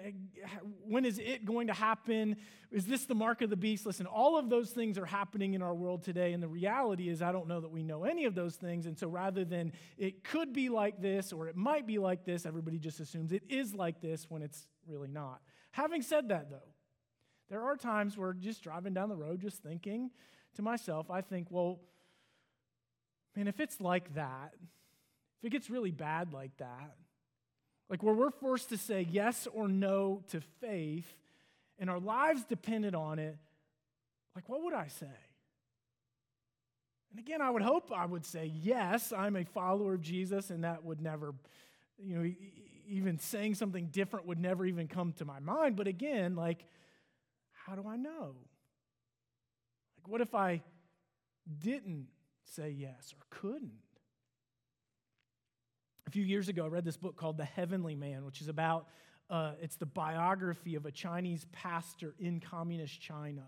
when 0.86 1.04
is 1.04 1.18
it 1.18 1.44
going 1.44 1.66
to 1.66 1.72
happen? 1.72 2.36
Is 2.70 2.86
this 2.86 3.06
the 3.06 3.16
mark 3.16 3.42
of 3.42 3.50
the 3.50 3.56
beast? 3.56 3.84
Listen, 3.84 4.06
all 4.06 4.38
of 4.38 4.48
those 4.48 4.70
things 4.70 4.96
are 4.96 5.04
happening 5.04 5.54
in 5.54 5.62
our 5.62 5.74
world 5.74 6.04
today. 6.04 6.32
And 6.32 6.40
the 6.40 6.48
reality 6.48 7.08
is, 7.08 7.20
I 7.20 7.32
don't 7.32 7.48
know 7.48 7.60
that 7.60 7.70
we 7.70 7.82
know 7.82 8.04
any 8.04 8.26
of 8.26 8.36
those 8.36 8.54
things. 8.54 8.86
And 8.86 8.96
so 8.96 9.08
rather 9.08 9.44
than 9.44 9.72
it 9.98 10.22
could 10.22 10.52
be 10.52 10.68
like 10.68 11.02
this 11.02 11.32
or 11.32 11.48
it 11.48 11.56
might 11.56 11.84
be 11.84 11.98
like 11.98 12.24
this, 12.24 12.46
everybody 12.46 12.78
just 12.78 13.00
assumes 13.00 13.32
it 13.32 13.42
is 13.48 13.74
like 13.74 14.00
this 14.00 14.30
when 14.30 14.42
it's 14.42 14.68
really 14.86 15.08
not. 15.08 15.40
Having 15.72 16.02
said 16.02 16.28
that, 16.28 16.48
though, 16.48 16.74
there 17.48 17.62
are 17.62 17.76
times 17.76 18.16
where 18.16 18.32
just 18.32 18.62
driving 18.62 18.94
down 18.94 19.08
the 19.08 19.16
road, 19.16 19.40
just 19.40 19.64
thinking 19.64 20.10
to 20.54 20.62
myself, 20.62 21.10
I 21.10 21.22
think, 21.22 21.48
well, 21.50 21.80
man, 23.34 23.48
if 23.48 23.58
it's 23.58 23.80
like 23.80 24.14
that, 24.14 24.54
if 25.40 25.46
it 25.46 25.50
gets 25.50 25.70
really 25.70 25.90
bad 25.90 26.32
like 26.32 26.56
that, 26.58 26.94
like 27.90 28.02
where 28.02 28.14
we're 28.14 28.30
forced 28.30 28.70
to 28.70 28.78
say 28.78 29.06
yes 29.10 29.46
or 29.52 29.68
no 29.68 30.22
to 30.30 30.40
faith 30.60 31.12
and 31.78 31.90
our 31.90 31.98
lives 31.98 32.44
depended 32.44 32.94
on 32.94 33.18
it, 33.18 33.36
like 34.34 34.48
what 34.48 34.62
would 34.62 34.74
I 34.74 34.86
say? 34.86 35.06
And 37.10 37.18
again, 37.18 37.42
I 37.42 37.50
would 37.50 37.62
hope 37.62 37.90
I 37.94 38.06
would 38.06 38.24
say, 38.24 38.52
yes, 38.62 39.12
I'm 39.12 39.34
a 39.34 39.44
follower 39.44 39.94
of 39.94 40.00
Jesus, 40.00 40.50
and 40.50 40.62
that 40.62 40.84
would 40.84 41.00
never, 41.00 41.34
you 41.98 42.16
know, 42.16 42.32
even 42.86 43.18
saying 43.18 43.56
something 43.56 43.86
different 43.86 44.26
would 44.26 44.38
never 44.38 44.64
even 44.64 44.86
come 44.86 45.12
to 45.14 45.24
my 45.24 45.40
mind. 45.40 45.74
But 45.74 45.88
again, 45.88 46.36
like, 46.36 46.64
how 47.52 47.74
do 47.74 47.88
I 47.88 47.96
know? 47.96 48.36
Like, 49.96 50.06
what 50.06 50.20
if 50.20 50.36
I 50.36 50.62
didn't 51.58 52.06
say 52.44 52.70
yes 52.70 53.12
or 53.12 53.24
couldn't? 53.28 53.72
A 56.10 56.12
few 56.12 56.24
years 56.24 56.48
ago, 56.48 56.64
I 56.64 56.66
read 56.66 56.84
this 56.84 56.96
book 56.96 57.14
called 57.14 57.36
The 57.36 57.44
Heavenly 57.44 57.94
Man, 57.94 58.24
which 58.24 58.40
is 58.40 58.48
about, 58.48 58.88
uh, 59.30 59.52
it's 59.62 59.76
the 59.76 59.86
biography 59.86 60.74
of 60.74 60.84
a 60.84 60.90
Chinese 60.90 61.46
pastor 61.52 62.16
in 62.18 62.40
communist 62.40 63.00
China. 63.00 63.44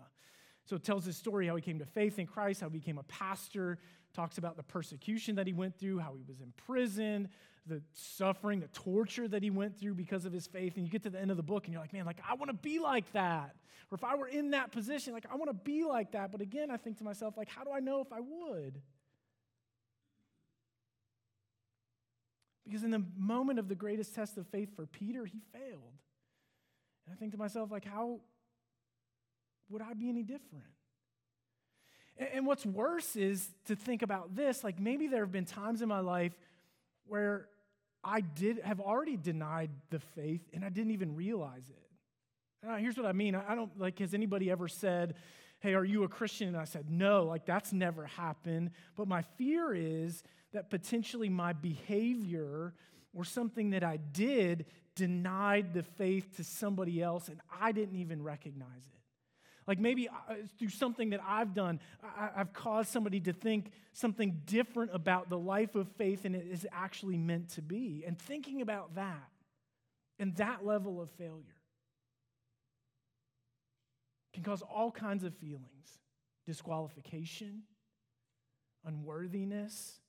So 0.63 0.77
it 0.77 0.83
tells 0.85 1.03
his 1.03 1.17
story 1.17 1.45
how 1.45 1.57
he 1.57 1.61
came 1.61 1.79
to 1.79 1.85
faith 1.85 2.19
in 2.19 2.25
Christ, 2.25 2.61
how 2.61 2.69
he 2.69 2.79
became 2.79 2.97
a 2.97 3.03
pastor, 3.03 3.79
talks 4.13 4.37
about 4.37 4.55
the 4.55 4.63
persecution 4.63 5.35
that 5.35 5.45
he 5.45 5.51
went 5.51 5.77
through, 5.77 5.99
how 5.99 6.13
he 6.15 6.23
was 6.25 6.39
imprisoned, 6.39 7.27
the 7.65 7.81
suffering, 7.91 8.61
the 8.61 8.67
torture 8.67 9.27
that 9.27 9.43
he 9.43 9.49
went 9.49 9.77
through 9.77 9.95
because 9.95 10.23
of 10.23 10.31
his 10.31 10.47
faith. 10.47 10.77
And 10.77 10.85
you 10.85 10.89
get 10.89 11.03
to 11.03 11.09
the 11.09 11.19
end 11.19 11.31
of 11.31 11.35
the 11.35 11.43
book 11.43 11.65
and 11.65 11.73
you're 11.73 11.81
like, 11.81 11.91
man, 11.91 12.05
like 12.05 12.21
I 12.25 12.35
want 12.35 12.49
to 12.49 12.55
be 12.55 12.79
like 12.79 13.11
that. 13.11 13.57
Or 13.91 13.95
if 13.95 14.05
I 14.05 14.15
were 14.15 14.27
in 14.27 14.51
that 14.51 14.71
position, 14.71 15.11
like 15.11 15.25
I 15.29 15.35
want 15.35 15.49
to 15.49 15.65
be 15.65 15.83
like 15.83 16.13
that. 16.13 16.31
But 16.31 16.39
again, 16.39 16.71
I 16.71 16.77
think 16.77 16.97
to 16.99 17.03
myself, 17.03 17.35
like, 17.35 17.49
how 17.49 17.65
do 17.65 17.71
I 17.71 17.81
know 17.81 17.99
if 17.99 18.13
I 18.13 18.21
would? 18.21 18.81
Because 22.65 22.83
in 22.83 22.91
the 22.91 23.03
moment 23.17 23.59
of 23.59 23.67
the 23.67 23.75
greatest 23.75 24.15
test 24.15 24.37
of 24.37 24.47
faith 24.47 24.75
for 24.75 24.85
Peter, 24.85 25.25
he 25.25 25.41
failed. 25.51 25.93
And 27.05 27.13
I 27.13 27.17
think 27.17 27.31
to 27.33 27.37
myself, 27.37 27.71
like, 27.71 27.85
how 27.85 28.21
would 29.69 29.81
I 29.81 29.93
be 29.93 30.09
any 30.09 30.23
different? 30.23 30.65
And 32.17 32.45
what's 32.45 32.65
worse 32.65 33.15
is 33.15 33.49
to 33.65 33.75
think 33.75 34.03
about 34.03 34.35
this 34.35 34.63
like 34.63 34.79
maybe 34.79 35.07
there 35.07 35.21
have 35.21 35.31
been 35.31 35.45
times 35.45 35.81
in 35.81 35.89
my 35.89 35.99
life 35.99 36.33
where 37.07 37.47
I 38.03 38.21
did 38.21 38.59
have 38.59 38.79
already 38.79 39.17
denied 39.17 39.71
the 39.89 39.99
faith 39.99 40.41
and 40.53 40.63
I 40.63 40.69
didn't 40.69 40.91
even 40.91 41.15
realize 41.15 41.69
it. 41.69 41.83
Now, 42.65 42.75
here's 42.77 42.97
what 42.97 43.05
I 43.05 43.13
mean. 43.13 43.35
I 43.35 43.55
don't 43.55 43.77
like, 43.79 43.99
has 43.99 44.13
anybody 44.13 44.51
ever 44.51 44.67
said, 44.67 45.15
Hey, 45.63 45.75
are 45.75 45.85
you 45.85 46.03
a 46.03 46.09
Christian? 46.09 46.49
And 46.49 46.57
I 46.57 46.65
said, 46.65 46.89
No, 46.89 47.23
like 47.23 47.45
that's 47.45 47.71
never 47.71 48.05
happened. 48.05 48.71
But 48.97 49.07
my 49.07 49.21
fear 49.37 49.73
is 49.73 50.21
that 50.51 50.69
potentially 50.69 51.29
my 51.29 51.53
behavior 51.53 52.73
or 53.13 53.23
something 53.23 53.69
that 53.69 53.81
I 53.81 53.95
did 53.95 54.65
denied 54.93 55.73
the 55.73 55.83
faith 55.83 56.35
to 56.35 56.43
somebody 56.43 57.01
else 57.01 57.29
and 57.29 57.39
I 57.61 57.71
didn't 57.71 57.95
even 57.95 58.21
recognize 58.21 58.67
it. 58.85 58.99
Like 59.65 59.79
maybe 59.79 60.09
uh, 60.09 60.33
through 60.59 60.67
something 60.67 61.11
that 61.11 61.21
I've 61.25 61.53
done, 61.53 61.79
I've 62.35 62.51
caused 62.51 62.89
somebody 62.89 63.21
to 63.21 63.31
think 63.31 63.71
something 63.93 64.41
different 64.45 64.91
about 64.93 65.29
the 65.29 65.37
life 65.37 65.75
of 65.75 65.87
faith 65.93 66.25
and 66.25 66.35
it 66.35 66.45
is 66.45 66.67
actually 66.73 67.17
meant 67.17 67.51
to 67.51 67.61
be. 67.61 68.03
And 68.05 68.19
thinking 68.19 68.61
about 68.61 68.95
that 68.95 69.29
and 70.19 70.35
that 70.35 70.65
level 70.65 71.01
of 71.01 71.09
failure 71.11 71.55
can 74.33 74.43
cause 74.43 74.61
all 74.61 74.91
kinds 74.91 75.23
of 75.23 75.33
feelings 75.35 75.69
disqualification, 76.45 77.63
unworthiness. 78.85 79.99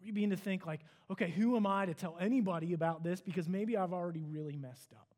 Or 0.00 0.06
you 0.06 0.12
begin 0.12 0.30
to 0.30 0.36
think, 0.36 0.66
like, 0.66 0.80
okay, 1.10 1.30
who 1.30 1.56
am 1.56 1.66
I 1.66 1.86
to 1.86 1.94
tell 1.94 2.16
anybody 2.20 2.72
about 2.72 3.04
this 3.04 3.20
because 3.20 3.48
maybe 3.48 3.76
I've 3.76 3.92
already 3.92 4.24
really 4.24 4.56
messed 4.56 4.92
up. 4.92 5.14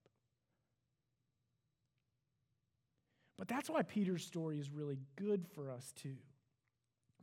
But 3.38 3.48
that's 3.48 3.70
why 3.70 3.80
Peter's 3.82 4.24
story 4.24 4.58
is 4.58 4.70
really 4.70 4.98
good 5.16 5.46
for 5.54 5.70
us, 5.70 5.94
too, 6.02 6.18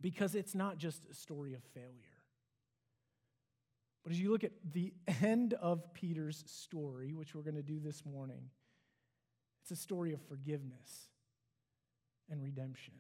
because 0.01 0.33
it's 0.33 0.55
not 0.55 0.79
just 0.79 1.03
a 1.11 1.13
story 1.13 1.53
of 1.53 1.61
failure. 1.75 1.91
But 4.03 4.13
as 4.13 4.19
you 4.19 4.31
look 4.31 4.43
at 4.43 4.53
the 4.73 4.93
end 5.21 5.53
of 5.53 5.93
Peter's 5.93 6.43
story, 6.47 7.13
which 7.13 7.35
we're 7.35 7.43
going 7.43 7.55
to 7.55 7.61
do 7.61 7.79
this 7.79 8.03
morning, 8.05 8.49
it's 9.69 9.77
a 9.77 9.83
story 9.83 10.13
of 10.13 10.21
forgiveness 10.29 11.09
and 12.29 12.41
redemption. 12.41 12.93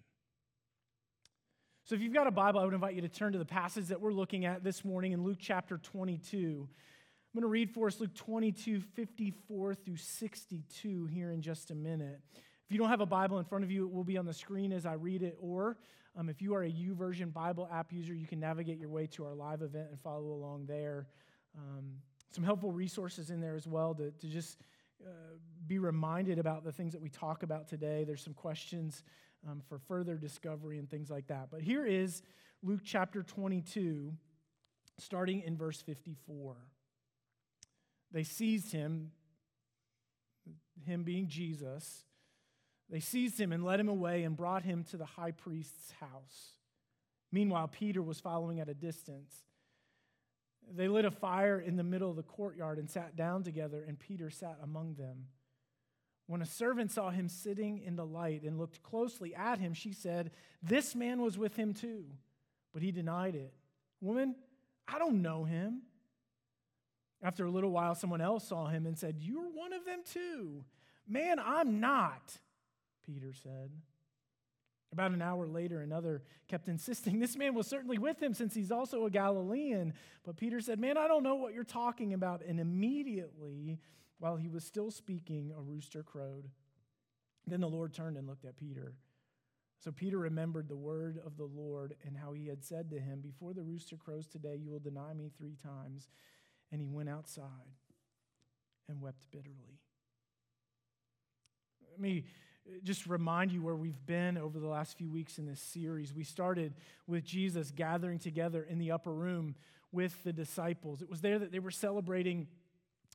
So 1.85 1.95
if 1.95 2.01
you've 2.01 2.13
got 2.13 2.27
a 2.27 2.31
Bible, 2.31 2.59
I 2.59 2.65
would 2.65 2.73
invite 2.73 2.93
you 2.93 3.01
to 3.03 3.07
turn 3.07 3.31
to 3.31 3.39
the 3.39 3.45
passage 3.45 3.85
that 3.85 4.01
we're 4.01 4.11
looking 4.11 4.43
at 4.43 4.65
this 4.65 4.83
morning 4.83 5.13
in 5.13 5.23
Luke 5.23 5.37
chapter 5.39 5.77
22. 5.77 6.67
I'm 6.67 7.39
going 7.39 7.43
to 7.43 7.47
read 7.47 7.71
for 7.71 7.87
us 7.87 8.01
Luke 8.01 8.13
22, 8.15 8.81
54 8.81 9.75
through 9.75 9.95
62 9.95 11.05
here 11.05 11.31
in 11.31 11.41
just 11.41 11.71
a 11.71 11.75
minute. 11.75 12.19
If 12.35 12.73
you 12.73 12.77
don't 12.77 12.89
have 12.89 12.99
a 12.99 13.05
Bible 13.05 13.39
in 13.39 13.45
front 13.45 13.63
of 13.63 13.71
you, 13.71 13.85
it 13.85 13.93
will 13.93 14.03
be 14.03 14.17
on 14.17 14.25
the 14.25 14.33
screen 14.33 14.73
as 14.73 14.85
I 14.85 14.95
read 14.95 15.23
it. 15.23 15.37
Or 15.39 15.77
um, 16.17 16.27
if 16.27 16.41
you 16.41 16.53
are 16.53 16.63
a 16.63 16.69
YouVersion 16.69 17.31
Bible 17.31 17.69
app 17.71 17.93
user, 17.93 18.13
you 18.13 18.27
can 18.27 18.41
navigate 18.41 18.77
your 18.77 18.89
way 18.89 19.07
to 19.11 19.23
our 19.23 19.33
live 19.33 19.61
event 19.61 19.87
and 19.89 20.01
follow 20.01 20.33
along 20.33 20.65
there. 20.65 21.07
Um, 21.57 21.93
some 22.35 22.43
helpful 22.43 22.73
resources 22.73 23.29
in 23.29 23.39
there 23.39 23.55
as 23.55 23.69
well 23.69 23.95
to, 23.95 24.11
to 24.11 24.27
just 24.27 24.57
be 25.65 25.79
reminded 25.79 26.39
about 26.39 26.63
the 26.63 26.71
things 26.71 26.93
that 26.93 27.01
we 27.01 27.09
talk 27.09 27.43
about 27.43 27.67
today. 27.67 28.03
There's 28.03 28.23
some 28.23 28.33
questions 28.33 29.03
um, 29.47 29.61
for 29.67 29.79
further 29.79 30.15
discovery 30.15 30.77
and 30.79 30.89
things 30.89 31.09
like 31.09 31.27
that. 31.27 31.49
But 31.51 31.61
here 31.61 31.85
is 31.85 32.21
Luke 32.63 32.81
chapter 32.83 33.23
22, 33.23 34.13
starting 34.97 35.41
in 35.41 35.57
verse 35.57 35.81
54. 35.81 36.55
They 38.11 38.23
seized 38.23 38.71
him, 38.71 39.11
him 40.85 41.03
being 41.03 41.27
Jesus 41.27 42.05
they 42.89 42.99
seized 42.99 43.39
him 43.39 43.51
and 43.51 43.63
led 43.63 43.79
him 43.79 43.89
away 43.89 44.23
and 44.23 44.35
brought 44.35 44.63
him 44.63 44.83
to 44.85 44.97
the 44.97 45.05
high 45.05 45.31
priest's 45.31 45.91
house. 45.99 46.53
Meanwhile, 47.31 47.67
Peter 47.67 48.01
was 48.01 48.19
following 48.19 48.59
at 48.59 48.69
a 48.69 48.73
distance. 48.73 49.33
They 50.75 50.87
lit 50.87 51.05
a 51.05 51.11
fire 51.11 51.59
in 51.59 51.75
the 51.75 51.83
middle 51.83 52.09
of 52.09 52.15
the 52.15 52.23
courtyard 52.23 52.77
and 52.77 52.89
sat 52.89 53.15
down 53.15 53.43
together, 53.43 53.83
and 53.87 53.97
Peter 53.97 54.29
sat 54.29 54.57
among 54.61 54.95
them. 54.95 55.27
When 56.27 56.41
a 56.41 56.45
servant 56.45 56.91
saw 56.91 57.09
him 57.09 57.29
sitting 57.29 57.79
in 57.79 57.95
the 57.95 58.05
light 58.05 58.43
and 58.43 58.57
looked 58.57 58.83
closely 58.83 59.33
at 59.33 59.59
him, 59.59 59.73
she 59.73 59.93
said, 59.93 60.31
This 60.61 60.93
man 60.93 61.21
was 61.21 61.37
with 61.37 61.55
him 61.55 61.73
too. 61.73 62.05
But 62.73 62.81
he 62.81 62.91
denied 62.91 63.35
it. 63.35 63.53
Woman, 64.01 64.35
I 64.87 64.99
don't 64.99 65.21
know 65.21 65.45
him. 65.45 65.83
After 67.23 67.45
a 67.45 67.51
little 67.51 67.71
while, 67.71 67.95
someone 67.95 68.21
else 68.21 68.47
saw 68.47 68.67
him 68.67 68.85
and 68.85 68.97
said, 68.97 69.17
You're 69.19 69.49
one 69.49 69.73
of 69.73 69.85
them 69.85 70.01
too. 70.05 70.65
Man, 71.07 71.39
I'm 71.39 71.79
not. 71.79 72.37
Peter 73.05 73.33
said. 73.33 73.71
About 74.97 75.11
an 75.11 75.21
hour 75.21 75.47
later, 75.47 75.81
another 75.81 76.23
kept 76.47 76.67
insisting, 76.67 77.19
This 77.19 77.37
man 77.37 77.53
was 77.53 77.67
certainly 77.67 77.99
with 77.99 78.19
him 78.19 78.33
since 78.33 78.55
he's 78.55 78.71
also 78.71 79.05
a 79.05 79.11
Galilean. 79.11 79.93
But 80.25 80.37
Peter 80.37 80.59
said, 80.59 80.79
Man, 80.79 80.97
I 80.97 81.07
don't 81.07 81.21
know 81.21 81.35
what 81.35 81.53
you're 81.53 81.63
talking 81.63 82.15
about. 82.15 82.41
And 82.43 82.59
immediately, 82.59 83.77
while 84.17 84.37
he 84.37 84.49
was 84.49 84.63
still 84.63 84.89
speaking, 84.89 85.53
a 85.55 85.61
rooster 85.61 86.01
crowed. 86.01 86.49
Then 87.45 87.61
the 87.61 87.69
Lord 87.69 87.93
turned 87.93 88.17
and 88.17 88.25
looked 88.25 88.43
at 88.43 88.57
Peter. 88.57 88.95
So 89.77 89.91
Peter 89.91 90.17
remembered 90.17 90.67
the 90.67 90.75
word 90.75 91.19
of 91.23 91.37
the 91.37 91.45
Lord 91.45 91.95
and 92.03 92.17
how 92.17 92.33
he 92.33 92.47
had 92.47 92.63
said 92.65 92.89
to 92.89 92.99
him, 92.99 93.21
Before 93.21 93.53
the 93.53 93.61
rooster 93.61 93.97
crows 93.97 94.25
today, 94.25 94.55
you 94.55 94.71
will 94.71 94.79
deny 94.79 95.13
me 95.13 95.29
three 95.37 95.57
times. 95.63 96.09
And 96.71 96.81
he 96.81 96.89
went 96.89 97.07
outside 97.07 97.69
and 98.89 98.99
wept 98.99 99.27
bitterly. 99.29 99.77
Let 101.91 101.99
me 101.99 102.25
just 102.83 103.07
remind 103.07 103.51
you 103.51 103.61
where 103.61 103.75
we've 103.75 104.05
been 104.05 104.37
over 104.37 104.59
the 104.59 104.67
last 104.67 104.97
few 104.97 105.09
weeks 105.09 105.37
in 105.37 105.45
this 105.45 105.59
series. 105.59 106.13
We 106.13 106.23
started 106.23 106.73
with 107.07 107.23
Jesus 107.23 107.71
gathering 107.71 108.19
together 108.19 108.63
in 108.63 108.77
the 108.77 108.91
upper 108.91 109.13
room 109.13 109.55
with 109.91 110.21
the 110.23 110.33
disciples. 110.33 111.01
It 111.01 111.09
was 111.09 111.21
there 111.21 111.39
that 111.39 111.51
they 111.51 111.59
were 111.59 111.71
celebrating 111.71 112.47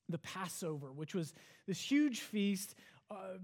the 0.08 0.18
Passover, 0.18 0.92
which 0.92 1.14
was 1.14 1.34
this 1.66 1.80
huge 1.80 2.20
feast. 2.20 2.74
Uh, 3.10 3.38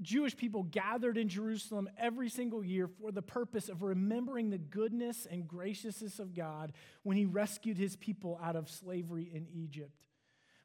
Jewish 0.00 0.36
people 0.36 0.62
gathered 0.62 1.18
in 1.18 1.28
Jerusalem 1.28 1.88
every 1.98 2.28
single 2.28 2.64
year 2.64 2.88
for 2.88 3.12
the 3.12 3.22
purpose 3.22 3.68
of 3.68 3.82
remembering 3.82 4.50
the 4.50 4.58
goodness 4.58 5.26
and 5.30 5.46
graciousness 5.46 6.18
of 6.18 6.34
God 6.34 6.72
when 7.02 7.16
He 7.16 7.26
rescued 7.26 7.76
His 7.76 7.96
people 7.96 8.40
out 8.42 8.56
of 8.56 8.70
slavery 8.70 9.30
in 9.32 9.46
Egypt. 9.54 9.92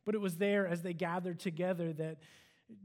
But 0.06 0.16
it 0.16 0.22
was 0.22 0.38
there 0.38 0.66
as 0.66 0.82
they 0.82 0.94
gathered 0.94 1.40
together 1.40 1.92
that 1.94 2.18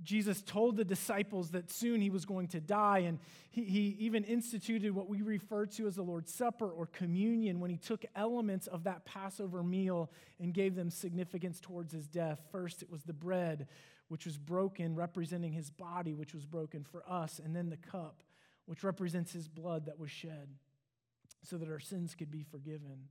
Jesus 0.03 0.43
told 0.43 0.77
the 0.77 0.85
disciples 0.85 1.51
that 1.51 1.71
soon 1.71 2.01
he 2.01 2.11
was 2.11 2.25
going 2.25 2.49
to 2.49 2.61
die, 2.61 3.01
and 3.01 3.19
he, 3.51 3.65
he, 3.65 3.97
even 4.01 4.23
instituted 4.25 4.95
what 4.95 5.09
we 5.09 5.23
refer 5.23 5.67
to 5.67 5.87
as 5.87 5.97
the 5.97 6.03
Lord's 6.03 6.33
Supper 6.33 6.71
or 6.71 6.87
communion 6.87 7.59
when 7.59 7.71
he 7.71 7.77
took 7.77 8.05
elements 8.15 8.69
of 8.69 8.85
that 8.85 9.05
Passover 9.05 9.63
meal 9.63 10.11
and 10.39 10.55
gave 10.55 10.77
them 10.77 10.89
significance 10.91 11.59
towards 11.59 11.93
his 11.93 12.07
death. 12.07 12.41
First, 12.53 12.83
it 12.83 12.91
was 12.91 13.03
the 13.03 13.13
bread, 13.13 13.67
which 14.09 14.25
was 14.25 14.39
broken, 14.39 14.95
representing 14.95 15.53
his 15.53 15.71
body, 15.71 16.15
which 16.15 16.35
was 16.35 16.47
broken 16.47 16.85
for 16.85 17.03
us, 17.09 17.41
and 17.45 17.55
then 17.55 17.69
the 17.69 17.77
cup, 17.77 18.23
which 18.67 18.85
represents 18.85 19.33
his 19.33 19.49
blood 19.49 19.87
that 19.87 19.99
was 19.99 20.11
shed 20.11 20.49
so 21.43 21.57
that 21.59 21.69
our 21.69 21.81
sins 21.81 22.15
could 22.15 22.31
be 22.31 22.45
forgiven. 22.45 23.09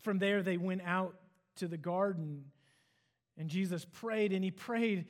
From 0.00 0.18
there, 0.18 0.42
they 0.42 0.56
went 0.56 0.82
out 0.84 1.14
to 1.56 1.68
the 1.68 1.76
garden 1.76 2.46
and 3.38 3.48
Jesus 3.48 3.84
prayed, 3.84 4.32
and 4.32 4.44
he 4.44 4.50
prayed, 4.50 5.06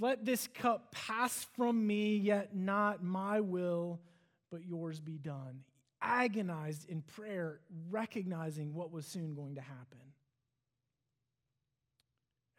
Let 0.00 0.24
this 0.24 0.46
cup 0.46 0.92
pass 0.92 1.46
from 1.56 1.86
me, 1.86 2.16
yet 2.16 2.54
not 2.54 3.02
my 3.02 3.40
will, 3.40 4.00
but 4.50 4.64
yours 4.64 5.00
be 5.00 5.18
done. 5.18 5.64
Agonized 6.00 6.88
in 6.88 7.02
prayer, 7.02 7.60
recognizing 7.90 8.74
what 8.74 8.92
was 8.92 9.06
soon 9.06 9.34
going 9.34 9.56
to 9.56 9.60
happen. 9.60 9.98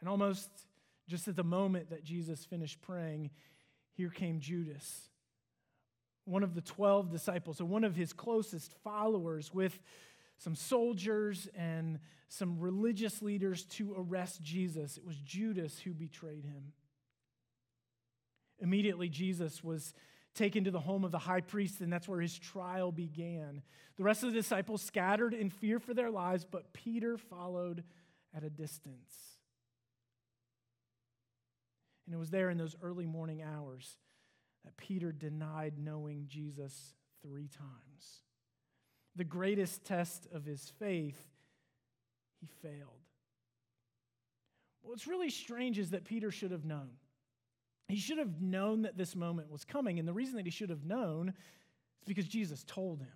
And 0.00 0.08
almost 0.08 0.50
just 1.08 1.28
at 1.28 1.36
the 1.36 1.44
moment 1.44 1.90
that 1.90 2.04
Jesus 2.04 2.44
finished 2.44 2.80
praying, 2.82 3.30
here 3.94 4.10
came 4.10 4.40
Judas, 4.40 5.08
one 6.24 6.42
of 6.42 6.54
the 6.54 6.60
12 6.60 7.10
disciples, 7.10 7.58
so 7.58 7.64
one 7.64 7.84
of 7.84 7.94
his 7.94 8.12
closest 8.12 8.72
followers, 8.82 9.52
with 9.52 9.78
some 10.44 10.54
soldiers 10.54 11.48
and 11.56 11.98
some 12.28 12.60
religious 12.60 13.22
leaders 13.22 13.64
to 13.64 13.94
arrest 13.96 14.42
Jesus. 14.42 14.98
It 14.98 15.06
was 15.06 15.16
Judas 15.16 15.78
who 15.78 15.94
betrayed 15.94 16.44
him. 16.44 16.74
Immediately, 18.60 19.08
Jesus 19.08 19.64
was 19.64 19.94
taken 20.34 20.64
to 20.64 20.70
the 20.70 20.80
home 20.80 21.02
of 21.02 21.12
the 21.12 21.18
high 21.18 21.40
priest, 21.40 21.80
and 21.80 21.90
that's 21.90 22.06
where 22.06 22.20
his 22.20 22.38
trial 22.38 22.92
began. 22.92 23.62
The 23.96 24.04
rest 24.04 24.22
of 24.22 24.32
the 24.32 24.38
disciples 24.38 24.82
scattered 24.82 25.32
in 25.32 25.48
fear 25.48 25.78
for 25.78 25.94
their 25.94 26.10
lives, 26.10 26.44
but 26.44 26.74
Peter 26.74 27.16
followed 27.16 27.82
at 28.36 28.44
a 28.44 28.50
distance. 28.50 29.14
And 32.04 32.14
it 32.14 32.18
was 32.18 32.30
there 32.30 32.50
in 32.50 32.58
those 32.58 32.76
early 32.82 33.06
morning 33.06 33.42
hours 33.42 33.96
that 34.64 34.76
Peter 34.76 35.10
denied 35.10 35.78
knowing 35.78 36.26
Jesus 36.28 36.92
three 37.22 37.48
times. 37.48 38.20
The 39.16 39.24
greatest 39.24 39.84
test 39.84 40.26
of 40.32 40.44
his 40.44 40.72
faith, 40.78 41.20
he 42.40 42.46
failed. 42.62 42.90
What's 44.82 45.06
really 45.06 45.30
strange 45.30 45.78
is 45.78 45.90
that 45.90 46.04
Peter 46.04 46.30
should 46.30 46.50
have 46.50 46.64
known. 46.64 46.90
He 47.88 47.96
should 47.96 48.18
have 48.18 48.40
known 48.40 48.82
that 48.82 48.96
this 48.96 49.14
moment 49.14 49.50
was 49.50 49.64
coming. 49.64 49.98
And 49.98 50.08
the 50.08 50.12
reason 50.12 50.36
that 50.36 50.44
he 50.44 50.50
should 50.50 50.70
have 50.70 50.84
known 50.84 51.28
is 51.28 52.06
because 52.06 52.26
Jesus 52.26 52.64
told 52.64 53.00
him. 53.00 53.08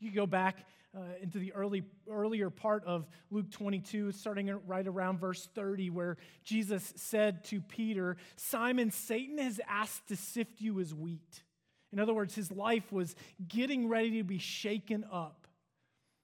You 0.00 0.12
go 0.12 0.26
back 0.26 0.64
uh, 0.96 1.00
into 1.20 1.38
the 1.38 1.52
early, 1.52 1.82
earlier 2.08 2.50
part 2.50 2.84
of 2.84 3.06
Luke 3.30 3.50
22, 3.50 4.12
starting 4.12 4.50
right 4.66 4.86
around 4.86 5.18
verse 5.18 5.48
30, 5.54 5.90
where 5.90 6.16
Jesus 6.44 6.94
said 6.96 7.44
to 7.44 7.60
Peter, 7.60 8.16
Simon, 8.36 8.90
Satan 8.90 9.38
has 9.38 9.60
asked 9.68 10.08
to 10.08 10.16
sift 10.16 10.60
you 10.60 10.80
as 10.80 10.94
wheat. 10.94 11.42
In 11.92 12.00
other 12.00 12.14
words, 12.14 12.34
his 12.34 12.50
life 12.50 12.92
was 12.92 13.14
getting 13.46 13.88
ready 13.88 14.18
to 14.18 14.24
be 14.24 14.38
shaken 14.38 15.04
up. 15.10 15.46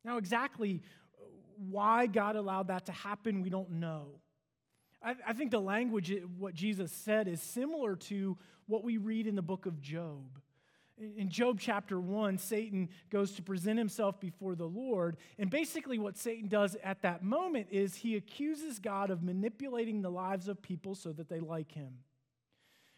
Now, 0.04 0.18
exactly 0.18 0.82
why 1.70 2.06
God 2.06 2.36
allowed 2.36 2.68
that 2.68 2.86
to 2.86 2.92
happen, 2.92 3.42
we 3.42 3.50
don't 3.50 3.70
know. 3.72 4.20
I, 5.02 5.14
I 5.26 5.32
think 5.32 5.50
the 5.50 5.60
language, 5.60 6.12
what 6.38 6.54
Jesus 6.54 6.92
said, 6.92 7.28
is 7.28 7.40
similar 7.40 7.96
to 7.96 8.36
what 8.66 8.84
we 8.84 8.96
read 8.98 9.26
in 9.26 9.34
the 9.34 9.42
book 9.42 9.66
of 9.66 9.80
Job. 9.80 10.40
In 10.96 11.28
Job 11.28 11.58
chapter 11.60 11.98
1, 11.98 12.38
Satan 12.38 12.88
goes 13.10 13.32
to 13.32 13.42
present 13.42 13.78
himself 13.78 14.20
before 14.20 14.54
the 14.54 14.68
Lord. 14.68 15.16
And 15.38 15.50
basically, 15.50 15.98
what 15.98 16.16
Satan 16.16 16.48
does 16.48 16.76
at 16.84 17.02
that 17.02 17.24
moment 17.24 17.66
is 17.70 17.96
he 17.96 18.16
accuses 18.16 18.78
God 18.78 19.10
of 19.10 19.22
manipulating 19.22 20.02
the 20.02 20.10
lives 20.10 20.46
of 20.46 20.62
people 20.62 20.94
so 20.94 21.12
that 21.12 21.28
they 21.28 21.40
like 21.40 21.72
him. 21.72 21.94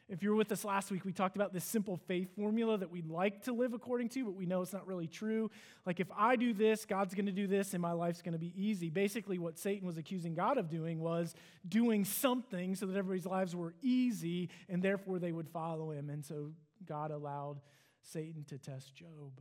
If 0.08 0.22
you 0.22 0.30
were 0.30 0.36
with 0.36 0.52
us 0.52 0.64
last 0.64 0.92
week, 0.92 1.04
we 1.04 1.12
talked 1.12 1.34
about 1.34 1.52
this 1.52 1.64
simple 1.64 1.96
faith 1.96 2.28
formula 2.36 2.78
that 2.78 2.92
we'd 2.92 3.10
like 3.10 3.42
to 3.44 3.52
live 3.52 3.74
according 3.74 4.08
to, 4.10 4.24
but 4.24 4.36
we 4.36 4.46
know 4.46 4.62
it's 4.62 4.72
not 4.72 4.86
really 4.86 5.08
true. 5.08 5.50
Like, 5.84 5.98
if 5.98 6.06
I 6.16 6.36
do 6.36 6.54
this, 6.54 6.84
God's 6.84 7.12
going 7.12 7.26
to 7.26 7.32
do 7.32 7.48
this, 7.48 7.72
and 7.74 7.82
my 7.82 7.90
life's 7.90 8.22
going 8.22 8.34
to 8.34 8.38
be 8.38 8.52
easy. 8.56 8.88
Basically, 8.88 9.38
what 9.38 9.58
Satan 9.58 9.84
was 9.84 9.98
accusing 9.98 10.34
God 10.34 10.58
of 10.58 10.70
doing 10.70 11.00
was 11.00 11.34
doing 11.68 12.04
something 12.04 12.76
so 12.76 12.86
that 12.86 12.96
everybody's 12.96 13.26
lives 13.26 13.56
were 13.56 13.74
easy, 13.82 14.48
and 14.68 14.80
therefore 14.80 15.18
they 15.18 15.32
would 15.32 15.48
follow 15.48 15.90
him. 15.90 16.08
And 16.08 16.24
so 16.24 16.52
God 16.86 17.10
allowed 17.10 17.60
Satan 18.00 18.44
to 18.44 18.58
test 18.58 18.94
Job. 18.94 19.40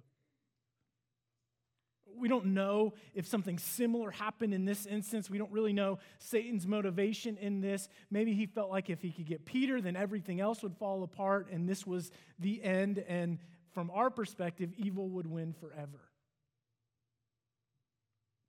We 2.18 2.28
don't 2.28 2.48
know 2.48 2.94
if 3.14 3.28
something 3.28 3.60
similar 3.60 4.12
happened 4.12 4.54
in 4.54 4.66
this 4.66 4.86
instance. 4.86 5.30
We 5.30 5.38
don't 5.38 5.52
really 5.52 5.74
know 5.74 6.00
Satan's 6.20 6.66
motivation 6.66 7.38
in 7.38 7.62
this. 7.62 7.90
Maybe 8.10 8.34
he 8.34 8.46
felt 8.46 8.70
like 8.70 8.90
if 8.90 9.02
he 9.02 9.12
could 9.12 9.26
get 9.26 9.46
Peter, 9.46 9.82
then 9.82 9.96
everything 9.96 10.40
else 10.40 10.64
would 10.64 10.78
fall 10.78 11.04
apart, 11.04 11.50
and 11.52 11.68
this 11.68 11.86
was 11.86 12.12
the 12.40 12.64
end. 12.64 13.00
And 13.00 13.40
from 13.74 13.92
our 13.92 14.10
perspective, 14.10 14.72
evil 14.78 15.10
would 15.10 15.28
win 15.28 15.54
forever. 15.54 16.00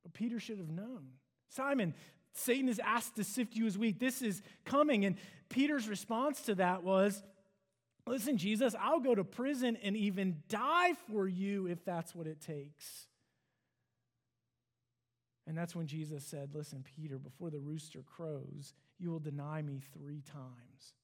But 0.05 0.15
Peter 0.15 0.39
should 0.39 0.59
have 0.59 0.71
known. 0.71 1.09
Simon, 1.49 1.95
Satan 2.33 2.69
is 2.69 2.79
asked 2.79 3.17
to 3.17 3.25
sift 3.25 3.57
you 3.57 3.67
as 3.67 3.77
wheat. 3.77 3.99
This 3.99 4.23
is 4.23 4.43
coming. 4.65 5.05
And 5.05 5.17
Peter's 5.49 5.89
response 5.89 6.43
to 6.43 6.55
that 6.57 6.85
was, 6.85 7.23
Listen, 8.07 8.37
Jesus, 8.37 8.77
I'll 8.81 9.01
go 9.01 9.17
to 9.17 9.25
prison 9.25 9.77
and 9.83 9.97
even 9.97 10.43
die 10.49 10.93
for 11.11 11.27
you 11.27 11.67
if 11.67 11.85
that's 11.85 12.15
what 12.15 12.29
it 12.29 12.41
takes. 12.41 13.09
And 15.47 15.57
that's 15.57 15.77
when 15.77 15.87
Jesus 15.87 16.25
said, 16.25 16.51
Listen, 16.55 16.85
Peter, 16.97 17.19
before 17.19 17.51
the 17.51 17.59
rooster 17.59 18.03
crows, 18.03 18.75
you 18.99 19.11
will 19.11 19.21
deny 19.21 19.63
me 19.63 19.81
three 19.93 20.23
times. 20.23 20.95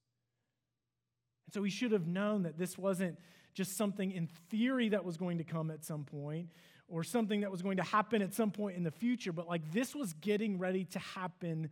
And 1.47 1.55
so 1.55 1.63
he 1.63 1.71
should 1.71 1.93
have 1.93 2.07
known 2.07 2.43
that 2.43 2.59
this 2.59 2.77
wasn't 2.77 3.19
just 3.55 3.77
something 3.77 4.11
in 4.11 4.27
theory 4.51 4.89
that 4.91 5.05
was 5.05 5.17
going 5.17 5.39
to 5.39 5.45
come 5.45 5.71
at 5.71 5.85
some 5.85 6.05
point 6.05 6.49
or 6.89 7.05
something 7.05 7.41
that 7.41 7.51
was 7.51 7.63
going 7.63 7.77
to 7.77 7.83
happen 7.83 8.23
at 8.23 8.35
some 8.35 8.51
point 8.51 8.77
in 8.77 8.83
the 8.83 8.91
future, 8.91 9.33
but 9.33 9.47
like 9.49 9.73
this 9.73 9.95
was 9.95 10.13
getting 10.15 10.59
ready 10.59 10.85
to 10.85 10.99
happen 10.99 11.71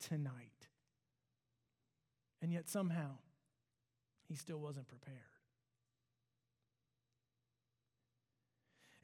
tonight. 0.00 0.32
And 2.40 2.52
yet 2.52 2.68
somehow 2.68 3.18
he 4.28 4.34
still 4.34 4.58
wasn't 4.58 4.88
prepared. 4.88 5.18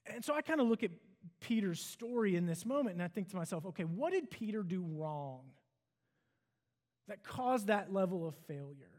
And 0.07 0.24
so 0.24 0.35
I 0.35 0.40
kind 0.40 0.61
of 0.61 0.68
look 0.68 0.83
at 0.83 0.90
Peter's 1.40 1.80
story 1.80 2.36
in 2.36 2.46
this 2.46 2.64
moment, 2.64 2.94
and 2.94 3.02
I 3.02 3.08
think 3.08 3.28
to 3.30 3.36
myself, 3.36 3.66
okay, 3.66 3.84
what 3.84 4.12
did 4.12 4.30
Peter 4.30 4.62
do 4.62 4.82
wrong 4.82 5.42
that 7.08 7.22
caused 7.22 7.68
that 7.68 7.92
level 7.92 8.26
of 8.26 8.34
failure? 8.46 8.92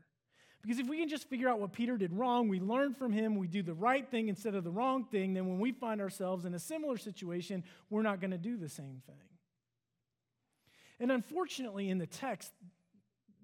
Because 0.61 0.79
if 0.79 0.87
we 0.87 0.97
can 0.97 1.07
just 1.07 1.29
figure 1.29 1.47
out 1.47 1.59
what 1.59 1.71
Peter 1.71 1.97
did 1.97 2.11
wrong, 2.11 2.49
we 2.49 2.59
learn 2.59 2.93
from 2.93 3.13
him, 3.13 3.37
we 3.37 3.47
do 3.47 3.63
the 3.63 3.73
right 3.73 4.05
thing 4.09 4.27
instead 4.27 4.55
of 4.55 4.63
the 4.63 4.71
wrong 4.71 5.05
thing, 5.05 5.33
then 5.33 5.47
when 5.47 5.59
we 5.59 5.71
find 5.71 6.01
ourselves 6.01 6.43
in 6.43 6.53
a 6.53 6.59
similar 6.59 6.97
situation, 6.97 7.63
we're 7.89 8.01
not 8.01 8.19
going 8.19 8.31
to 8.31 8.37
do 8.37 8.57
the 8.57 8.67
same 8.67 9.01
thing. 9.05 9.15
And 10.99 11.11
unfortunately, 11.11 11.89
in 11.89 11.97
the 11.97 12.07
text, 12.07 12.51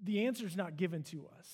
the 0.02 0.26
answer 0.26 0.46
is 0.46 0.56
not 0.56 0.76
given 0.76 1.02
to 1.04 1.26
us. 1.38 1.48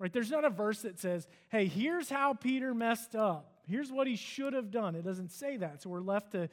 Right? 0.00 0.12
There's 0.12 0.30
not 0.30 0.44
a 0.44 0.50
verse 0.50 0.82
that 0.82 0.98
says, 0.98 1.28
hey, 1.50 1.66
here's 1.66 2.08
how 2.08 2.34
Peter 2.34 2.74
messed 2.74 3.14
up. 3.14 3.57
Here's 3.68 3.92
what 3.92 4.06
he 4.06 4.16
should 4.16 4.54
have 4.54 4.70
done. 4.70 4.94
It 4.94 5.04
doesn't 5.04 5.30
say 5.30 5.58
that. 5.58 5.82
So 5.82 5.90
we're 5.90 6.00
left 6.00 6.32
to 6.32 6.48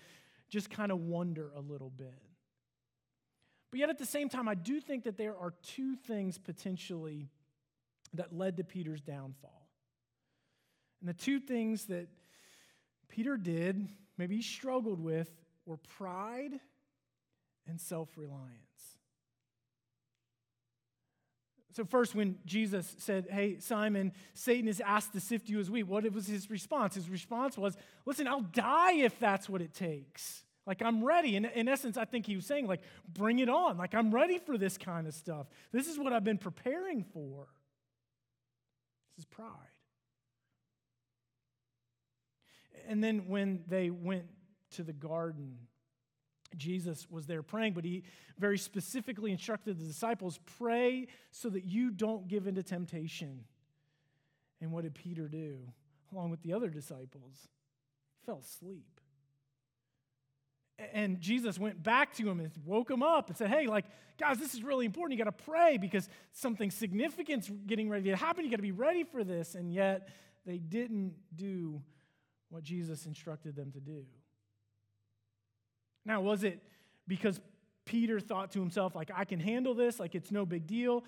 just 0.50 0.70
kind 0.70 0.92
of 0.92 1.00
wonder 1.00 1.52
a 1.56 1.62
little 1.62 1.90
bit. 1.90 2.22
But 3.72 3.80
yet 3.80 3.90
at 3.90 3.98
the 3.98 4.06
same 4.06 4.30
time, 4.30 4.48
I 4.48 4.56
do 4.56 4.80
think 4.80 5.06
that 5.06 5.18
there 5.18 5.36
are 5.38 5.54
two 5.64 5.96
things 5.96 6.38
potentially 6.38 7.30
that 8.14 8.36
led 8.36 8.58
to 8.58 8.64
Peter's 8.64 9.02
downfall. 9.02 9.68
And 11.00 11.10
the 11.10 11.14
two 11.14 11.40
things 11.40 11.86
that 11.86 12.08
Peter 13.10 13.38
did, 13.38 13.88
maybe 14.18 14.36
he 14.38 14.42
struggled 14.42 15.00
with, 15.00 15.30
were 15.66 15.78
pride 15.78 16.60
and 17.68 17.80
self 17.80 18.10
reliance. 18.18 18.56
So, 21.76 21.84
first, 21.84 22.16
when 22.16 22.38
Jesus 22.46 22.96
said, 23.00 23.28
Hey, 23.30 23.58
Simon, 23.60 24.14
Satan 24.34 24.68
has 24.68 24.80
asked 24.80 25.12
to 25.12 25.20
sift 25.20 25.50
you 25.50 25.60
as 25.60 25.70
wheat, 25.70 25.84
what 25.84 26.10
was 26.14 26.26
his 26.26 26.50
response? 26.50 26.96
His 26.96 27.10
response 27.10 27.58
was, 27.58 27.76
Listen, 28.06 28.28
I'll 28.28 28.42
die 28.42 28.94
if 28.94 29.20
that's 29.20 29.50
what 29.50 29.62
it 29.62 29.74
takes. 29.74 30.46
Like, 30.66 30.82
I'm 30.82 31.04
ready. 31.04 31.36
And 31.36 31.46
in 31.46 31.68
essence, 31.68 31.98
I 31.98 32.06
think 32.06 32.26
he 32.26 32.38
was 32.38 32.46
saying, 32.46 32.66
like, 32.66 32.82
bring 33.14 33.40
it 33.40 33.50
on. 33.50 33.78
Like, 33.78 33.94
I'm 33.94 34.10
ready 34.10 34.40
for 34.40 34.58
this 34.58 34.78
kind 34.78 35.06
of 35.06 35.14
stuff. 35.14 35.48
This 35.74 35.88
is 35.88 36.00
what 36.00 36.14
I've 36.14 36.24
been 36.24 36.38
preparing 36.38 37.04
for. 37.04 37.48
This 39.16 39.24
is 39.24 39.26
pride. 39.26 39.50
And 42.88 43.04
then 43.04 43.28
when 43.28 43.64
they 43.68 43.90
went 43.90 44.26
to 44.72 44.84
the 44.84 44.94
garden, 44.94 45.58
Jesus 46.58 47.08
was 47.10 47.26
there 47.26 47.44
praying, 47.44 47.74
but 47.74 47.86
he 47.86 48.04
very 48.38 48.58
specifically 48.58 49.32
instructed 49.32 49.80
the 49.80 49.86
disciples 49.86 50.40
pray 50.58 51.08
so 51.32 51.50
that 51.50 51.66
you 51.66 51.92
don't 51.92 52.28
give 52.28 52.48
into 52.48 52.64
temptation. 52.64 53.46
And 54.62 54.72
what 54.72 54.84
did 54.84 54.94
Peter 54.94 55.28
do 55.28 55.58
along 56.12 56.32
with 56.32 56.42
the 56.42 56.54
other 56.54 56.70
disciples? 56.70 57.48
He 58.20 58.26
fell 58.26 58.40
asleep. 58.40 59.00
And 60.94 61.22
Jesus 61.22 61.58
went 61.58 61.82
back 61.82 62.14
to 62.16 62.30
him 62.30 62.40
and 62.40 62.52
woke 62.66 62.92
him 62.92 63.02
up 63.02 63.30
and 63.30 63.38
said, 63.38 63.50
Hey, 63.50 63.68
like, 63.68 63.86
guys, 64.20 64.38
this 64.38 64.54
is 64.54 64.62
really 64.62 64.86
important. 64.86 65.18
You 65.18 65.24
got 65.24 65.38
to 65.38 65.44
pray 65.46 65.78
because 65.78 66.10
something 66.34 66.70
significant's 66.70 67.50
getting 67.66 67.90
ready 67.90 68.10
to 68.10 68.16
happen. 68.18 68.44
You 68.44 68.52
got 68.52 68.58
to 68.58 68.62
be 68.62 68.74
ready 68.74 69.04
for 69.04 69.24
this. 69.24 69.56
And 69.56 69.74
yet, 69.74 70.10
they 70.46 70.58
didn't 70.58 71.14
do 71.34 71.82
what 72.50 72.64
Jesus 72.64 73.06
instructed 73.06 73.56
them 73.56 73.72
to 73.72 73.80
do. 73.80 74.06
Now, 76.06 76.22
was 76.22 76.44
it 76.44 76.62
because 77.08 77.40
Peter 77.86 78.20
thought 78.20 78.52
to 78.52 78.60
himself, 78.60 78.96
like, 78.96 79.12
I 79.16 79.26
can 79.26 79.40
handle 79.40 79.76
this, 79.76 80.00
like, 80.00 80.16
it's 80.16 80.32
no 80.32 80.44
big 80.44 80.66
deal. 80.66 81.04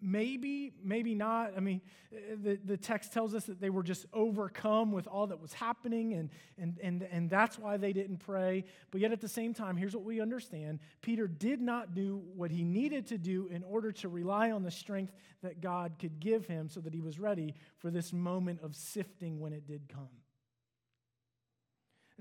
Maybe, 0.00 0.72
maybe 0.82 1.14
not. 1.14 1.52
I 1.54 1.60
mean, 1.60 1.82
eh, 2.10 2.36
the, 2.42 2.58
the 2.64 2.76
text 2.78 3.12
tells 3.12 3.34
us 3.34 3.44
that 3.44 3.60
they 3.60 3.68
were 3.68 3.82
just 3.82 4.06
overcome 4.14 4.92
with 4.92 5.06
all 5.06 5.26
that 5.26 5.40
was 5.40 5.52
happening, 5.52 6.14
and, 6.14 6.30
and, 6.56 6.78
and, 6.82 7.02
and 7.02 7.28
that's 7.28 7.58
why 7.58 7.76
they 7.76 7.92
didn't 7.92 8.16
pray. 8.16 8.64
But 8.90 9.02
yet, 9.02 9.12
at 9.12 9.20
the 9.20 9.28
same 9.28 9.52
time, 9.52 9.76
here's 9.76 9.94
what 9.94 10.04
we 10.04 10.22
understand 10.22 10.80
Peter 11.02 11.26
did 11.26 11.60
not 11.60 11.94
do 11.94 12.22
what 12.34 12.50
he 12.50 12.64
needed 12.64 13.06
to 13.08 13.18
do 13.18 13.48
in 13.48 13.62
order 13.62 13.92
to 13.92 14.08
rely 14.08 14.52
on 14.52 14.62
the 14.62 14.70
strength 14.70 15.12
that 15.42 15.60
God 15.60 15.96
could 15.98 16.18
give 16.18 16.46
him 16.46 16.70
so 16.70 16.80
that 16.80 16.94
he 16.94 17.02
was 17.02 17.18
ready 17.18 17.54
for 17.78 17.90
this 17.90 18.10
moment 18.10 18.60
of 18.62 18.74
sifting 18.74 19.38
when 19.38 19.52
it 19.52 19.66
did 19.66 19.86
come. 19.86 20.08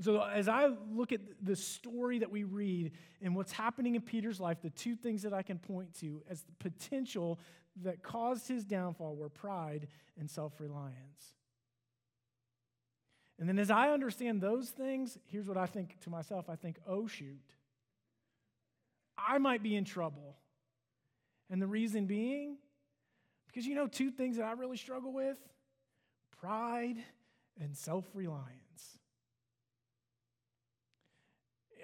So, 0.01 0.21
as 0.23 0.47
I 0.47 0.69
look 0.91 1.11
at 1.11 1.21
the 1.41 1.55
story 1.55 2.19
that 2.19 2.31
we 2.31 2.43
read 2.43 2.91
and 3.21 3.35
what's 3.35 3.51
happening 3.51 3.95
in 3.95 4.01
Peter's 4.01 4.39
life, 4.39 4.57
the 4.61 4.71
two 4.71 4.95
things 4.95 5.21
that 5.21 5.33
I 5.33 5.43
can 5.43 5.59
point 5.59 5.93
to 5.99 6.23
as 6.29 6.41
the 6.41 6.53
potential 6.53 7.39
that 7.83 8.01
caused 8.01 8.47
his 8.47 8.65
downfall 8.65 9.15
were 9.15 9.29
pride 9.29 9.87
and 10.19 10.29
self 10.29 10.59
reliance. 10.59 11.35
And 13.39 13.47
then, 13.47 13.59
as 13.59 13.69
I 13.69 13.89
understand 13.89 14.41
those 14.41 14.69
things, 14.69 15.17
here's 15.25 15.47
what 15.47 15.57
I 15.57 15.65
think 15.67 15.99
to 16.01 16.09
myself 16.09 16.49
I 16.49 16.55
think, 16.55 16.79
oh, 16.87 17.07
shoot, 17.07 17.39
I 19.17 19.37
might 19.37 19.61
be 19.61 19.75
in 19.75 19.85
trouble. 19.85 20.37
And 21.49 21.61
the 21.61 21.67
reason 21.67 22.05
being, 22.05 22.57
because 23.47 23.67
you 23.67 23.75
know, 23.75 23.87
two 23.87 24.09
things 24.09 24.37
that 24.37 24.45
I 24.45 24.53
really 24.53 24.77
struggle 24.77 25.13
with 25.13 25.37
pride 26.39 26.97
and 27.59 27.75
self 27.77 28.05
reliance. 28.13 28.70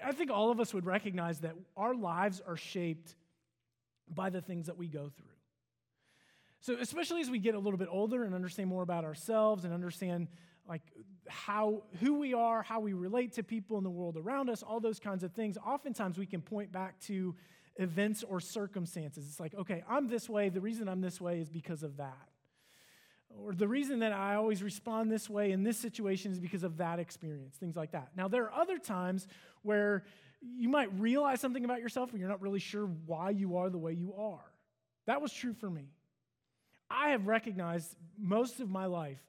I 0.04 0.12
think 0.12 0.32
all 0.32 0.52
of 0.52 0.60
us 0.60 0.74
would 0.74 0.86
recognize 0.86 1.40
that 1.40 1.56
our 1.76 1.94
lives 1.94 2.42
are 2.46 2.58
shaped 2.58 3.16
by 4.14 4.30
the 4.30 4.42
things 4.42 4.68
that 4.68 4.78
we 4.78 4.88
go 4.88 5.10
through. 5.10 5.26
So, 6.62 6.76
especially 6.80 7.22
as 7.22 7.30
we 7.30 7.40
get 7.40 7.56
a 7.56 7.60
little 7.60 7.78
bit 7.78 7.90
older 7.92 8.24
and 8.24 8.34
understand 8.34 8.70
more 8.70 8.84
about 8.84 9.06
ourselves 9.06 9.64
and 9.64 9.74
understand 9.74 10.28
like 10.68 10.82
how 11.28 11.84
who 12.00 12.16
we 12.20 12.34
are, 12.34 12.62
how 12.62 12.80
we 12.80 12.94
relate 12.94 13.34
to 13.34 13.44
people 13.44 13.78
in 13.78 13.84
the 13.84 13.90
world 13.90 14.18
around 14.18 14.50
us, 14.50 14.64
all 14.64 14.80
those 14.80 15.00
kinds 15.00 15.24
of 15.24 15.32
things, 15.34 15.58
oftentimes 15.58 16.18
we 16.18 16.26
can 16.26 16.42
point 16.42 16.72
back 16.72 17.00
to 17.02 17.36
events 17.78 18.24
or 18.24 18.40
circumstances. 18.40 19.26
It's 19.28 19.40
like, 19.40 19.54
okay, 19.56 19.84
I'm 19.88 20.08
this 20.08 20.28
way. 20.28 20.50
The 20.50 20.62
reason 20.62 20.90
I'm 20.90 21.02
this 21.02 21.22
way 21.22 21.40
is 21.40 21.50
because 21.50 21.84
of 21.84 21.98
that. 21.98 22.28
Or 23.30 23.54
the 23.54 23.68
reason 23.68 24.00
that 24.00 24.14
I 24.14 24.36
always 24.36 24.64
respond 24.64 25.12
this 25.12 25.30
way 25.30 25.52
in 25.52 25.64
this 25.64 25.78
situation 25.78 26.32
is 26.32 26.40
because 26.40 26.64
of 26.64 26.78
that 26.78 27.00
experience, 27.00 27.56
things 27.58 27.76
like 27.76 27.92
that. 27.92 28.10
Now, 28.16 28.28
there 28.28 28.44
are 28.44 28.54
other 28.54 28.78
times 28.78 29.28
where 29.62 30.04
you 30.42 30.70
might 30.70 30.92
realize 31.00 31.40
something 31.40 31.66
about 31.66 31.82
yourself 31.82 32.12
and 32.12 32.20
you're 32.20 32.30
not 32.30 32.42
really 32.42 32.60
sure 32.60 32.86
why 33.06 33.32
you 33.32 33.58
are 33.58 33.70
the 33.70 33.78
way 33.78 33.94
you 33.94 34.14
are. 34.18 34.52
That 35.06 35.22
was 35.22 35.32
true 35.32 35.54
for 35.54 35.70
me. 35.70 35.90
I 36.90 37.10
have 37.10 37.28
recognized 37.28 37.96
most 38.18 38.60
of 38.60 38.70
my 38.70 38.86
life 38.86 39.22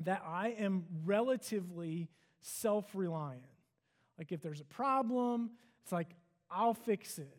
that 0.00 0.22
I 0.26 0.48
am 0.58 0.84
relatively 1.04 2.08
self 2.42 2.86
reliant. 2.94 3.44
Like, 4.18 4.32
if 4.32 4.42
there's 4.42 4.60
a 4.60 4.64
problem, 4.64 5.50
it's 5.82 5.92
like, 5.92 6.08
I'll 6.50 6.74
fix 6.74 7.18
it, 7.18 7.36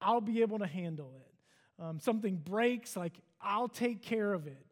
I'll 0.00 0.20
be 0.20 0.40
able 0.40 0.58
to 0.60 0.66
handle 0.66 1.12
it. 1.16 1.82
Um, 1.82 2.00
something 2.00 2.36
breaks, 2.36 2.96
like, 2.96 3.18
I'll 3.40 3.68
take 3.68 4.00
care 4.00 4.32
of 4.32 4.46
it, 4.46 4.64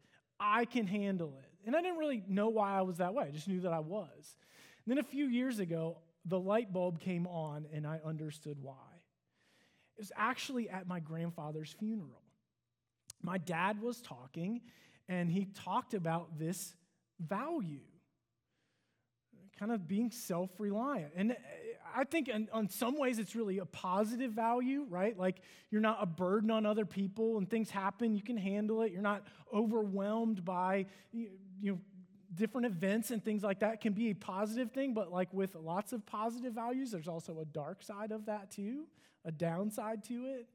I 0.43 0.65
can 0.65 0.87
handle 0.87 1.39
it. 1.39 1.49
And 1.65 1.77
I 1.77 1.81
didn't 1.81 1.99
really 1.99 2.25
know 2.27 2.49
why 2.49 2.77
I 2.77 2.83
was 2.83 2.99
that 2.99 3.15
way, 3.15 3.27
I 3.29 3.31
just 3.31 3.49
knew 3.49 3.61
that 3.61 3.73
I 3.73 3.79
was. 3.79 4.37
And 4.85 4.91
then 4.91 4.99
a 4.99 5.05
few 5.05 5.27
years 5.27 5.61
ago, 5.61 5.99
the 6.25 6.39
light 6.39 6.73
bulb 6.73 7.01
came 7.01 7.27
on 7.29 7.67
and 7.73 7.87
I 7.87 8.01
understood 8.05 8.59
why. 8.61 8.75
It 9.97 10.01
was 10.01 10.13
actually 10.17 10.69
at 10.69 10.89
my 10.89 10.99
grandfather's 10.99 11.73
funeral. 11.79 12.23
My 13.23 13.39
dad 13.39 13.81
was 13.81 14.01
talking 14.01 14.63
and 15.09 15.31
he 15.31 15.47
talked 15.55 15.95
about 15.95 16.39
this 16.39 16.75
value 17.21 17.85
kind 19.59 19.71
of 19.71 19.87
being 19.87 20.11
self 20.11 20.51
reliant. 20.59 21.13
And 21.15 21.37
I 21.95 22.05
think 22.05 22.29
in, 22.29 22.49
in, 22.55 22.69
some 22.69 22.99
ways 22.99 23.19
it's 23.19 23.35
really 23.35 23.59
a 23.59 23.67
positive 23.67 24.33
value, 24.33 24.87
right? 24.89 25.19
Like 25.19 25.43
you're 25.71 25.81
not 25.81 25.99
a 26.01 26.07
burden 26.07 26.51
on 26.51 26.67
other 26.67 26.85
people 26.85 27.39
and 27.39 27.49
things 27.49 27.71
happen, 27.71 28.15
you 28.15 28.23
can 28.23 28.37
handle 28.37 28.83
it. 28.83 28.93
You're 28.93 29.03
not 29.03 29.27
overwhelmed 29.53 30.45
by, 30.45 30.87
you 31.13 31.31
know, 31.63 31.79
different 32.35 32.67
events 32.67 33.11
and 33.11 33.23
things 33.23 33.43
like 33.43 33.61
that 33.61 33.81
can 33.81 33.93
be 33.93 34.11
a 34.11 34.15
positive 34.15 34.73
thing, 34.73 34.95
but 34.95 35.13
like 35.13 35.33
with 35.33 35.55
lots 35.55 35.93
of 35.93 36.05
positive 36.07 36.55
values, 36.55 36.91
there's 36.91 37.09
also 37.09 37.41
a 37.41 37.45
dark 37.45 37.83
side 37.83 38.13
of 38.13 38.27
that 38.27 38.51
too, 38.51 38.87
a 39.25 39.33
downside 39.33 40.03
to 40.05 40.27
it. 40.27 40.47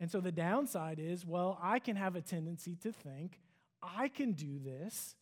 And 0.00 0.10
so 0.10 0.20
the 0.20 0.32
downside 0.32 0.98
is, 0.98 1.26
well, 1.26 1.58
I 1.62 1.78
can 1.78 1.96
have 1.96 2.16
a 2.16 2.20
tendency 2.20 2.74
to 2.82 2.92
think, 2.92 3.38
I 3.82 4.08
can 4.08 4.32
do 4.32 4.58
this. 4.58 5.14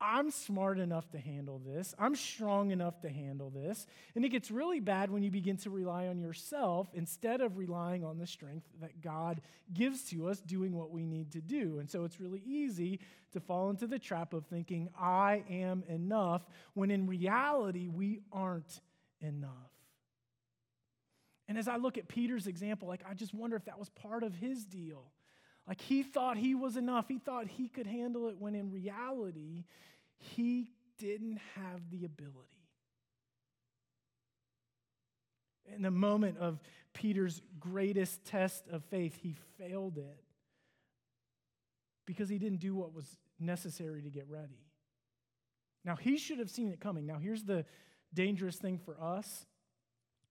I'm 0.00 0.30
smart 0.30 0.78
enough 0.78 1.10
to 1.12 1.18
handle 1.18 1.58
this. 1.58 1.94
I'm 1.98 2.14
strong 2.16 2.70
enough 2.70 3.00
to 3.00 3.08
handle 3.08 3.50
this. 3.50 3.86
And 4.14 4.24
it 4.24 4.28
gets 4.28 4.50
really 4.50 4.78
bad 4.78 5.10
when 5.10 5.22
you 5.22 5.30
begin 5.30 5.56
to 5.58 5.70
rely 5.70 6.08
on 6.08 6.18
yourself 6.18 6.88
instead 6.92 7.40
of 7.40 7.56
relying 7.56 8.04
on 8.04 8.18
the 8.18 8.26
strength 8.26 8.66
that 8.80 9.00
God 9.00 9.40
gives 9.72 10.02
to 10.10 10.28
us 10.28 10.40
doing 10.40 10.74
what 10.74 10.90
we 10.90 11.06
need 11.06 11.32
to 11.32 11.40
do. 11.40 11.78
And 11.78 11.90
so 11.90 12.04
it's 12.04 12.20
really 12.20 12.42
easy 12.44 13.00
to 13.32 13.40
fall 13.40 13.70
into 13.70 13.86
the 13.86 13.98
trap 13.98 14.34
of 14.34 14.44
thinking, 14.46 14.90
I 14.98 15.44
am 15.48 15.82
enough, 15.88 16.46
when 16.74 16.90
in 16.90 17.06
reality, 17.06 17.88
we 17.88 18.20
aren't 18.30 18.80
enough. 19.20 19.50
And 21.48 21.56
as 21.56 21.68
I 21.68 21.76
look 21.76 21.96
at 21.96 22.08
Peter's 22.08 22.46
example, 22.46 22.88
like 22.88 23.02
I 23.08 23.14
just 23.14 23.32
wonder 23.32 23.56
if 23.56 23.64
that 23.64 23.78
was 23.78 23.88
part 23.90 24.24
of 24.24 24.34
his 24.34 24.64
deal. 24.64 25.04
Like 25.66 25.80
he 25.80 26.02
thought 26.02 26.36
he 26.36 26.54
was 26.54 26.76
enough. 26.76 27.08
He 27.08 27.18
thought 27.18 27.48
he 27.48 27.68
could 27.68 27.86
handle 27.86 28.28
it 28.28 28.36
when 28.38 28.54
in 28.54 28.70
reality, 28.70 29.64
he 30.18 30.70
didn't 30.98 31.38
have 31.54 31.90
the 31.90 32.04
ability. 32.04 32.48
In 35.74 35.82
the 35.82 35.90
moment 35.90 36.38
of 36.38 36.60
Peter's 36.94 37.42
greatest 37.58 38.24
test 38.24 38.68
of 38.68 38.84
faith, 38.84 39.18
he 39.20 39.34
failed 39.58 39.98
it 39.98 40.22
because 42.06 42.28
he 42.28 42.38
didn't 42.38 42.60
do 42.60 42.74
what 42.74 42.94
was 42.94 43.18
necessary 43.40 44.00
to 44.02 44.10
get 44.10 44.26
ready. 44.28 44.64
Now, 45.84 45.96
he 45.96 46.16
should 46.16 46.38
have 46.38 46.50
seen 46.50 46.68
it 46.68 46.80
coming. 46.80 47.06
Now, 47.06 47.18
here's 47.18 47.42
the 47.42 47.64
dangerous 48.14 48.56
thing 48.56 48.78
for 48.78 48.96
us 49.00 49.44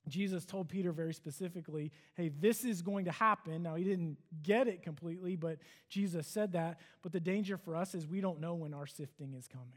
Jesus 0.07 0.45
told 0.45 0.69
Peter 0.69 0.91
very 0.91 1.13
specifically, 1.13 1.91
hey, 2.15 2.29
this 2.29 2.63
is 2.63 2.81
going 2.81 3.05
to 3.05 3.11
happen. 3.11 3.63
Now, 3.63 3.75
he 3.75 3.83
didn't 3.83 4.17
get 4.43 4.67
it 4.67 4.83
completely, 4.83 5.35
but 5.35 5.57
Jesus 5.89 6.27
said 6.27 6.53
that. 6.53 6.79
But 7.01 7.11
the 7.11 7.19
danger 7.19 7.57
for 7.57 7.75
us 7.75 7.95
is 7.95 8.07
we 8.07 8.21
don't 8.21 8.39
know 8.39 8.53
when 8.53 8.73
our 8.73 8.87
sifting 8.87 9.33
is 9.33 9.47
coming. 9.47 9.67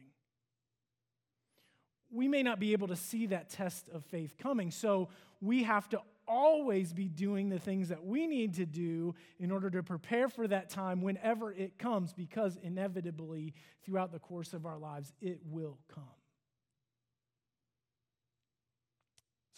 We 2.11 2.29
may 2.29 2.43
not 2.43 2.59
be 2.59 2.73
able 2.73 2.88
to 2.88 2.97
see 2.97 3.27
that 3.27 3.51
test 3.51 3.88
of 3.91 4.05
faith 4.05 4.37
coming, 4.38 4.71
so 4.71 5.09
we 5.41 5.62
have 5.64 5.88
to 5.91 6.01
always 6.27 6.93
be 6.93 7.09
doing 7.09 7.49
the 7.49 7.59
things 7.59 7.88
that 7.88 8.05
we 8.05 8.27
need 8.27 8.55
to 8.55 8.67
do 8.67 9.14
in 9.38 9.51
order 9.51 9.71
to 9.71 9.83
prepare 9.83 10.29
for 10.29 10.47
that 10.47 10.69
time 10.69 11.01
whenever 11.01 11.53
it 11.53 11.79
comes, 11.79 12.12
because 12.12 12.59
inevitably, 12.62 13.55
throughout 13.85 14.12
the 14.12 14.19
course 14.19 14.53
of 14.53 14.67
our 14.67 14.79
lives, 14.79 15.12
it 15.21 15.41
will 15.47 15.79
come. 15.95 16.05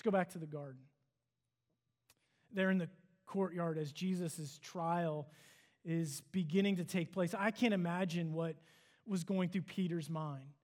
Let's 0.01 0.07
go 0.07 0.19
back 0.19 0.31
to 0.31 0.39
the 0.39 0.47
garden. 0.47 0.81
There 2.55 2.71
in 2.71 2.79
the 2.79 2.89
courtyard, 3.27 3.77
as 3.77 3.93
Jesus' 3.93 4.59
trial 4.63 5.29
is 5.85 6.23
beginning 6.33 6.77
to 6.77 6.85
take 6.85 7.13
place, 7.13 7.35
I 7.39 7.51
can't 7.51 7.75
imagine 7.75 8.33
what 8.33 8.57
was 9.07 9.25
going 9.25 9.51
through 9.51 9.61
Peter's 9.61 10.09
mind. 10.09 10.55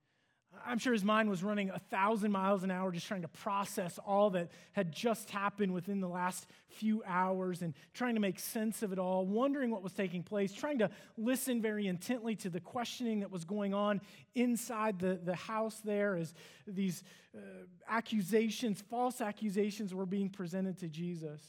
I'm 0.64 0.79
sure 0.79 0.92
his 0.92 1.05
mind 1.05 1.29
was 1.29 1.42
running 1.42 1.71
a 1.71 1.79
thousand 1.79 2.33
miles 2.33 2.62
an 2.62 2.71
hour 2.71 2.92
just 2.92 3.07
trying 3.07 3.23
to 3.23 3.29
process 3.29 3.99
all 4.07 4.31
that 4.31 4.51
had 4.73 4.92
just 4.92 5.31
happened 5.31 5.73
within 5.73 6.01
the 6.01 6.09
last 6.09 6.47
few 6.69 7.03
hours 7.07 7.62
and 7.62 7.75
trying 7.95 8.14
to 8.14 8.21
make 8.21 8.38
sense 8.38 8.83
of 8.83 8.92
it 8.92 8.99
all, 8.99 9.27
wondering 9.27 9.71
what 9.71 9.83
was 9.83 9.92
taking 9.92 10.23
place, 10.23 10.53
trying 10.53 10.79
to 10.79 10.90
listen 11.16 11.61
very 11.61 11.87
intently 11.87 12.37
to 12.37 12.51
the 12.51 12.61
questioning 12.61 13.21
that 13.21 13.31
was 13.31 13.45
going 13.45 13.75
on 13.75 14.01
inside 14.35 14.99
the, 14.99 15.19
the 15.25 15.35
house 15.35 15.81
there 15.85 16.16
as 16.16 16.35
these 16.66 17.03
uh, 17.37 17.40
accusations, 17.88 18.83
false 18.88 19.21
accusations, 19.21 19.95
were 19.95 20.07
being 20.07 20.31
presented 20.31 20.79
to 20.79 20.88
Jesus. 20.88 21.42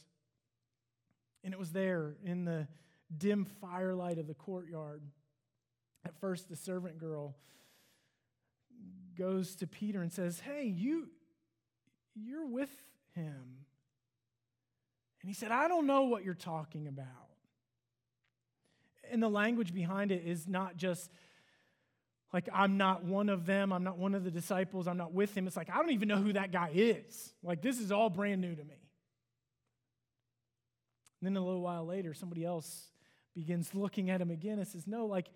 And 1.44 1.52
it 1.52 1.58
was 1.58 1.72
there 1.72 2.16
in 2.24 2.44
the 2.44 2.66
dim 3.16 3.46
firelight 3.60 4.18
of 4.18 4.26
the 4.26 4.34
courtyard. 4.34 5.02
At 6.04 6.18
first, 6.20 6.48
the 6.48 6.56
servant 6.56 6.98
girl 6.98 7.36
goes 9.16 9.56
to 9.56 9.66
Peter 9.66 10.00
and 10.00 10.12
says, 10.12 10.40
Hey, 10.40 10.64
you, 10.66 11.08
you're 12.14 12.46
with 12.46 12.70
him. 13.14 13.64
And 15.20 15.28
he 15.28 15.34
said, 15.34 15.50
I 15.50 15.68
don't 15.68 15.86
know 15.86 16.02
what 16.02 16.24
you're 16.24 16.34
talking 16.34 16.86
about. 16.86 17.06
And 19.10 19.22
the 19.22 19.28
language 19.28 19.74
behind 19.74 20.12
it 20.12 20.22
is 20.24 20.46
not 20.46 20.76
just 20.76 21.10
like, 22.32 22.48
I'm 22.52 22.76
not 22.76 23.04
one 23.04 23.28
of 23.30 23.46
them, 23.46 23.72
I'm 23.72 23.82
not 23.82 23.96
one 23.96 24.14
of 24.14 24.22
the 24.22 24.30
disciples, 24.30 24.86
I'm 24.86 24.98
not 24.98 25.12
with 25.12 25.34
him. 25.34 25.46
It's 25.46 25.56
like, 25.56 25.70
I 25.70 25.76
don't 25.76 25.90
even 25.90 26.08
know 26.08 26.18
who 26.18 26.34
that 26.34 26.52
guy 26.52 26.70
is. 26.74 27.32
Like, 27.42 27.62
this 27.62 27.80
is 27.80 27.90
all 27.90 28.10
brand 28.10 28.40
new 28.40 28.54
to 28.54 28.64
me. 28.64 28.76
And 31.20 31.26
then 31.26 31.36
a 31.36 31.44
little 31.44 31.62
while 31.62 31.84
later, 31.84 32.14
somebody 32.14 32.44
else 32.44 32.88
begins 33.34 33.74
looking 33.74 34.10
at 34.10 34.20
him 34.20 34.30
again 34.30 34.58
and 34.58 34.68
says, 34.68 34.86
No, 34.86 35.06
like, 35.06 35.28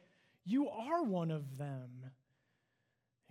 you 0.44 0.68
are 0.68 1.02
one 1.02 1.30
of 1.30 1.56
them. 1.58 2.10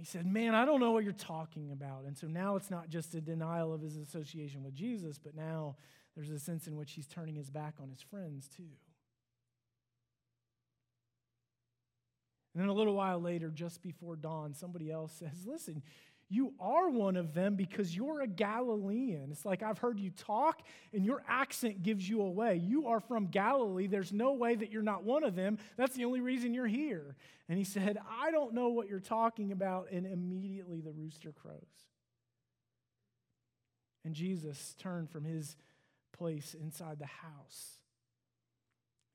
He 0.02 0.06
said, 0.06 0.26
Man, 0.26 0.56
I 0.56 0.66
don't 0.66 0.80
know 0.80 0.90
what 0.90 1.04
you're 1.04 1.14
talking 1.14 1.72
about. 1.72 2.06
And 2.08 2.18
so 2.18 2.26
now 2.26 2.56
it's 2.56 2.72
not 2.72 2.90
just 2.90 3.14
a 3.14 3.22
denial 3.22 3.72
of 3.72 3.82
his 3.82 3.98
association 3.98 4.64
with 4.64 4.74
Jesus, 4.74 5.20
but 5.20 5.36
now 5.36 5.76
there's 6.16 6.32
a 6.32 6.40
sense 6.40 6.66
in 6.66 6.76
which 6.76 6.94
he's 6.94 7.06
turning 7.06 7.36
his 7.36 7.52
back 7.52 7.76
on 7.80 7.88
his 7.88 8.02
friends 8.02 8.48
too. 8.48 8.64
And 12.56 12.64
then 12.64 12.68
a 12.68 12.74
little 12.74 12.96
while 12.96 13.22
later, 13.22 13.50
just 13.50 13.84
before 13.84 14.16
dawn, 14.16 14.56
somebody 14.56 14.90
else 14.90 15.14
says, 15.14 15.46
Listen, 15.46 15.84
You 16.34 16.54
are 16.62 16.90
one 16.90 17.18
of 17.18 17.34
them 17.34 17.56
because 17.56 17.94
you're 17.94 18.22
a 18.22 18.28
Galilean. 18.28 19.28
It's 19.34 19.44
like 19.44 19.62
I've 19.62 19.80
heard 19.80 20.00
you 20.00 20.12
talk, 20.12 20.62
and 20.94 21.06
your 21.06 21.22
accent 21.28 21.84
gives 21.84 22.08
you 22.08 22.22
away. 22.22 22.56
You 22.56 22.88
are 22.88 23.02
from 23.02 23.28
Galilee. 23.28 23.88
There's 23.88 24.14
no 24.14 24.32
way 24.32 24.56
that 24.56 24.72
you're 24.72 24.82
not 24.82 25.04
one 25.04 25.26
of 25.26 25.36
them. 25.36 25.58
That's 25.76 25.94
the 25.94 26.06
only 26.06 26.22
reason 26.22 26.54
you're 26.54 26.68
here. 26.68 27.18
And 27.50 27.58
he 27.58 27.66
said, 27.66 27.98
I 28.10 28.32
don't 28.32 28.54
know 28.54 28.70
what 28.70 28.88
you're 28.88 29.02
talking 29.02 29.52
about. 29.52 29.90
And 29.92 30.06
immediately 30.06 30.80
the 30.80 30.94
rooster 30.94 31.34
crows. 31.34 31.58
And 34.06 34.16
Jesus 34.16 34.74
turned 34.80 35.10
from 35.10 35.26
his 35.26 35.58
place 36.18 36.56
inside 36.56 36.98
the 36.98 37.08
house, 37.08 37.80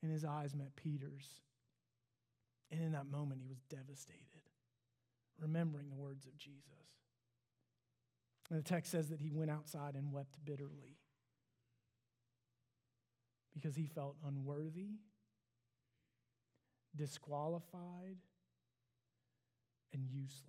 and 0.02 0.12
his 0.12 0.22
eyes 0.22 0.54
met 0.54 0.76
Peter's. 0.76 1.26
And 2.70 2.82
in 2.82 2.92
that 2.92 3.10
moment, 3.10 3.40
he 3.40 3.48
was 3.48 3.62
devastated, 3.70 4.20
remembering 5.40 5.88
the 5.88 5.96
words 5.96 6.26
of 6.26 6.36
Jesus. 6.36 6.60
And 8.50 8.58
the 8.58 8.62
text 8.62 8.92
says 8.92 9.08
that 9.08 9.20
he 9.20 9.30
went 9.32 9.50
outside 9.50 9.94
and 9.94 10.12
wept 10.12 10.36
bitterly 10.44 10.98
because 13.54 13.74
he 13.74 13.86
felt 13.86 14.16
unworthy, 14.26 14.90
disqualified, 16.94 18.18
and 19.92 20.06
useless. 20.08 20.42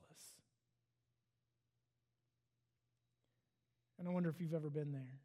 And 3.97 4.07
I 4.07 4.11
wonder 4.11 4.29
if 4.29 4.39
you've 4.39 4.53
ever 4.53 4.69
been 4.69 4.91
there. 4.91 5.19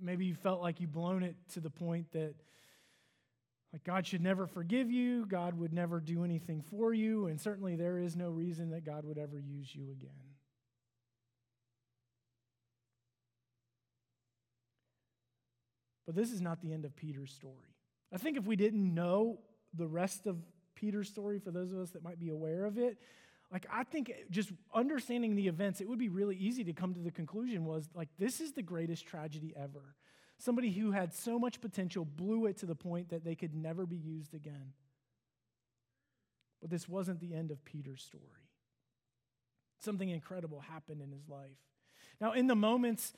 Maybe 0.00 0.26
you 0.26 0.34
felt 0.34 0.60
like 0.60 0.80
you've 0.80 0.92
blown 0.92 1.22
it 1.22 1.36
to 1.54 1.60
the 1.60 1.70
point 1.70 2.12
that 2.12 2.34
like 3.76 3.84
God 3.84 4.06
should 4.06 4.22
never 4.22 4.46
forgive 4.46 4.90
you, 4.90 5.26
God 5.26 5.52
would 5.58 5.74
never 5.74 6.00
do 6.00 6.24
anything 6.24 6.62
for 6.62 6.94
you, 6.94 7.26
and 7.26 7.38
certainly 7.38 7.76
there 7.76 7.98
is 7.98 8.16
no 8.16 8.30
reason 8.30 8.70
that 8.70 8.86
God 8.86 9.04
would 9.04 9.18
ever 9.18 9.38
use 9.38 9.68
you 9.74 9.90
again. 9.90 10.08
But 16.06 16.14
this 16.14 16.32
is 16.32 16.40
not 16.40 16.62
the 16.62 16.72
end 16.72 16.86
of 16.86 16.96
Peter's 16.96 17.34
story. 17.34 17.76
I 18.14 18.16
think 18.16 18.38
if 18.38 18.46
we 18.46 18.56
didn't 18.56 18.94
know 18.94 19.40
the 19.74 19.86
rest 19.86 20.26
of 20.26 20.38
Peter's 20.74 21.10
story, 21.10 21.38
for 21.38 21.50
those 21.50 21.70
of 21.70 21.78
us 21.78 21.90
that 21.90 22.02
might 22.02 22.18
be 22.18 22.30
aware 22.30 22.64
of 22.64 22.78
it, 22.78 22.96
like 23.52 23.66
I 23.70 23.84
think 23.84 24.10
just 24.30 24.52
understanding 24.74 25.36
the 25.36 25.48
events, 25.48 25.82
it 25.82 25.88
would 25.88 25.98
be 25.98 26.08
really 26.08 26.36
easy 26.36 26.64
to 26.64 26.72
come 26.72 26.94
to 26.94 27.00
the 27.00 27.10
conclusion 27.10 27.66
was 27.66 27.90
like 27.94 28.08
this 28.18 28.40
is 28.40 28.52
the 28.52 28.62
greatest 28.62 29.04
tragedy 29.04 29.52
ever. 29.54 29.96
Somebody 30.38 30.70
who 30.70 30.92
had 30.92 31.14
so 31.14 31.38
much 31.38 31.60
potential 31.60 32.04
blew 32.04 32.46
it 32.46 32.58
to 32.58 32.66
the 32.66 32.74
point 32.74 33.08
that 33.10 33.24
they 33.24 33.34
could 33.34 33.54
never 33.54 33.86
be 33.86 33.96
used 33.96 34.34
again. 34.34 34.72
But 36.60 36.70
this 36.70 36.88
wasn't 36.88 37.20
the 37.20 37.34
end 37.34 37.50
of 37.50 37.64
Peter's 37.64 38.02
story. 38.02 38.24
Something 39.78 40.08
incredible 40.08 40.60
happened 40.60 41.00
in 41.00 41.10
his 41.10 41.28
life. 41.28 41.58
Now, 42.20 42.32
in 42.32 42.46
the 42.46 42.54
moments 42.54 43.12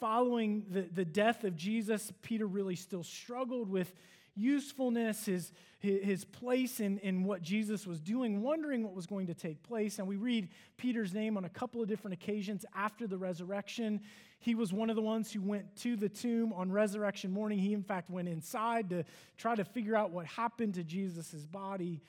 following 0.00 0.66
the, 0.70 0.82
the 0.82 1.04
death 1.04 1.44
of 1.44 1.56
Jesus, 1.56 2.12
Peter 2.22 2.46
really 2.46 2.76
still 2.76 3.02
struggled 3.02 3.68
with 3.68 3.94
usefulness, 4.36 5.26
his, 5.26 5.52
his 5.78 6.24
place 6.24 6.80
in, 6.80 6.98
in 6.98 7.24
what 7.24 7.42
Jesus 7.42 7.86
was 7.86 8.00
doing, 8.00 8.42
wondering 8.42 8.82
what 8.82 8.94
was 8.94 9.06
going 9.06 9.26
to 9.28 9.34
take 9.34 9.62
place. 9.62 9.98
And 9.98 10.08
we 10.08 10.16
read 10.16 10.48
Peter's 10.76 11.14
name 11.14 11.36
on 11.36 11.44
a 11.44 11.48
couple 11.48 11.80
of 11.80 11.88
different 11.88 12.14
occasions 12.14 12.64
after 12.74 13.06
the 13.06 13.16
resurrection. 13.16 14.00
He 14.40 14.54
was 14.54 14.72
one 14.72 14.90
of 14.90 14.96
the 14.96 15.02
ones 15.02 15.32
who 15.32 15.40
went 15.40 15.76
to 15.76 15.96
the 15.96 16.08
tomb 16.08 16.52
on 16.52 16.72
resurrection 16.72 17.30
morning. 17.30 17.58
He, 17.58 17.72
in 17.72 17.82
fact, 17.82 18.10
went 18.10 18.28
inside 18.28 18.90
to 18.90 19.04
try 19.36 19.54
to 19.54 19.64
figure 19.64 19.96
out 19.96 20.10
what 20.10 20.26
happened 20.26 20.74
to 20.74 20.84
Jesus' 20.84 21.46
body. 21.46 22.02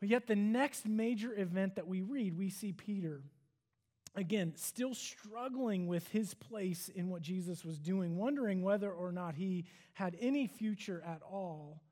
But 0.00 0.10
yet, 0.10 0.26
the 0.26 0.36
next 0.36 0.86
major 0.86 1.32
event 1.34 1.76
that 1.76 1.86
we 1.86 2.02
read, 2.02 2.36
we 2.36 2.50
see 2.50 2.72
Peter 2.72 3.22
again, 4.14 4.54
still 4.56 4.94
struggling 4.94 5.86
with 5.86 6.08
his 6.08 6.34
place 6.34 6.88
in 6.88 7.08
what 7.08 7.22
Jesus 7.22 7.64
was 7.64 7.78
doing, 7.78 8.16
wondering 8.16 8.62
whether 8.62 8.90
or 8.90 9.12
not 9.12 9.34
he 9.34 9.64
had 9.94 10.16
any 10.20 10.46
future 10.46 11.02
at 11.06 11.20
all. 11.22 11.82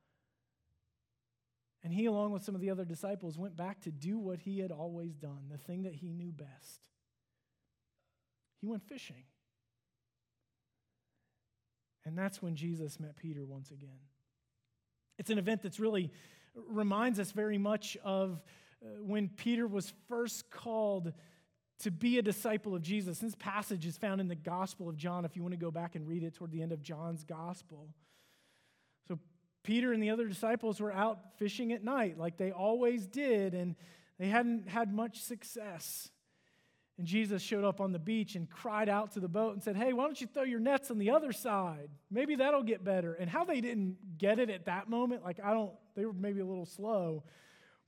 And 1.84 1.92
he, 1.92 2.06
along 2.06 2.30
with 2.30 2.44
some 2.44 2.54
of 2.54 2.60
the 2.60 2.70
other 2.70 2.84
disciples, 2.84 3.36
went 3.36 3.56
back 3.56 3.80
to 3.82 3.90
do 3.90 4.18
what 4.18 4.38
he 4.38 4.60
had 4.60 4.70
always 4.70 5.16
done, 5.16 5.48
the 5.50 5.58
thing 5.58 5.82
that 5.82 5.94
he 5.94 6.12
knew 6.12 6.30
best. 6.30 6.88
He 8.60 8.66
went 8.68 8.84
fishing. 8.84 9.24
And 12.04 12.16
that's 12.16 12.40
when 12.40 12.54
Jesus 12.54 13.00
met 13.00 13.16
Peter 13.16 13.44
once 13.44 13.70
again. 13.70 13.98
It's 15.18 15.30
an 15.30 15.38
event 15.38 15.62
that's 15.62 15.80
really 15.80 16.12
reminds 16.68 17.18
us 17.18 17.32
very 17.32 17.58
much 17.58 17.96
of 18.04 18.42
uh, 18.84 19.02
when 19.02 19.28
Peter 19.28 19.66
was 19.66 19.92
first 20.08 20.50
called 20.50 21.12
to 21.82 21.90
be 21.90 22.18
a 22.18 22.22
disciple 22.22 22.74
of 22.74 22.82
Jesus. 22.82 23.18
This 23.18 23.34
passage 23.34 23.86
is 23.86 23.96
found 23.96 24.20
in 24.20 24.28
the 24.28 24.36
Gospel 24.36 24.88
of 24.88 24.96
John, 24.96 25.24
if 25.24 25.36
you 25.36 25.42
want 25.42 25.52
to 25.52 25.58
go 25.58 25.70
back 25.70 25.94
and 25.94 26.06
read 26.06 26.22
it 26.22 26.34
toward 26.34 26.52
the 26.52 26.62
end 26.62 26.72
of 26.72 26.82
John's 26.82 27.24
Gospel. 27.24 27.88
So, 29.08 29.18
Peter 29.62 29.92
and 29.92 30.02
the 30.02 30.10
other 30.10 30.26
disciples 30.26 30.80
were 30.80 30.92
out 30.92 31.18
fishing 31.38 31.72
at 31.72 31.82
night, 31.82 32.18
like 32.18 32.36
they 32.36 32.52
always 32.52 33.06
did, 33.06 33.54
and 33.54 33.74
they 34.18 34.28
hadn't 34.28 34.68
had 34.68 34.92
much 34.92 35.20
success. 35.20 36.10
And 36.98 37.06
Jesus 37.06 37.42
showed 37.42 37.64
up 37.64 37.80
on 37.80 37.92
the 37.92 37.98
beach 37.98 38.36
and 38.36 38.48
cried 38.48 38.88
out 38.88 39.12
to 39.12 39.20
the 39.20 39.28
boat 39.28 39.54
and 39.54 39.62
said, 39.62 39.76
Hey, 39.76 39.92
why 39.92 40.04
don't 40.04 40.20
you 40.20 40.26
throw 40.26 40.44
your 40.44 40.60
nets 40.60 40.90
on 40.90 40.98
the 40.98 41.10
other 41.10 41.32
side? 41.32 41.88
Maybe 42.10 42.36
that'll 42.36 42.62
get 42.62 42.84
better. 42.84 43.14
And 43.14 43.28
how 43.28 43.44
they 43.44 43.60
didn't 43.60 44.18
get 44.18 44.38
it 44.38 44.50
at 44.50 44.66
that 44.66 44.88
moment, 44.88 45.24
like 45.24 45.40
I 45.42 45.52
don't, 45.52 45.72
they 45.96 46.04
were 46.04 46.12
maybe 46.12 46.40
a 46.40 46.46
little 46.46 46.66
slow. 46.66 47.24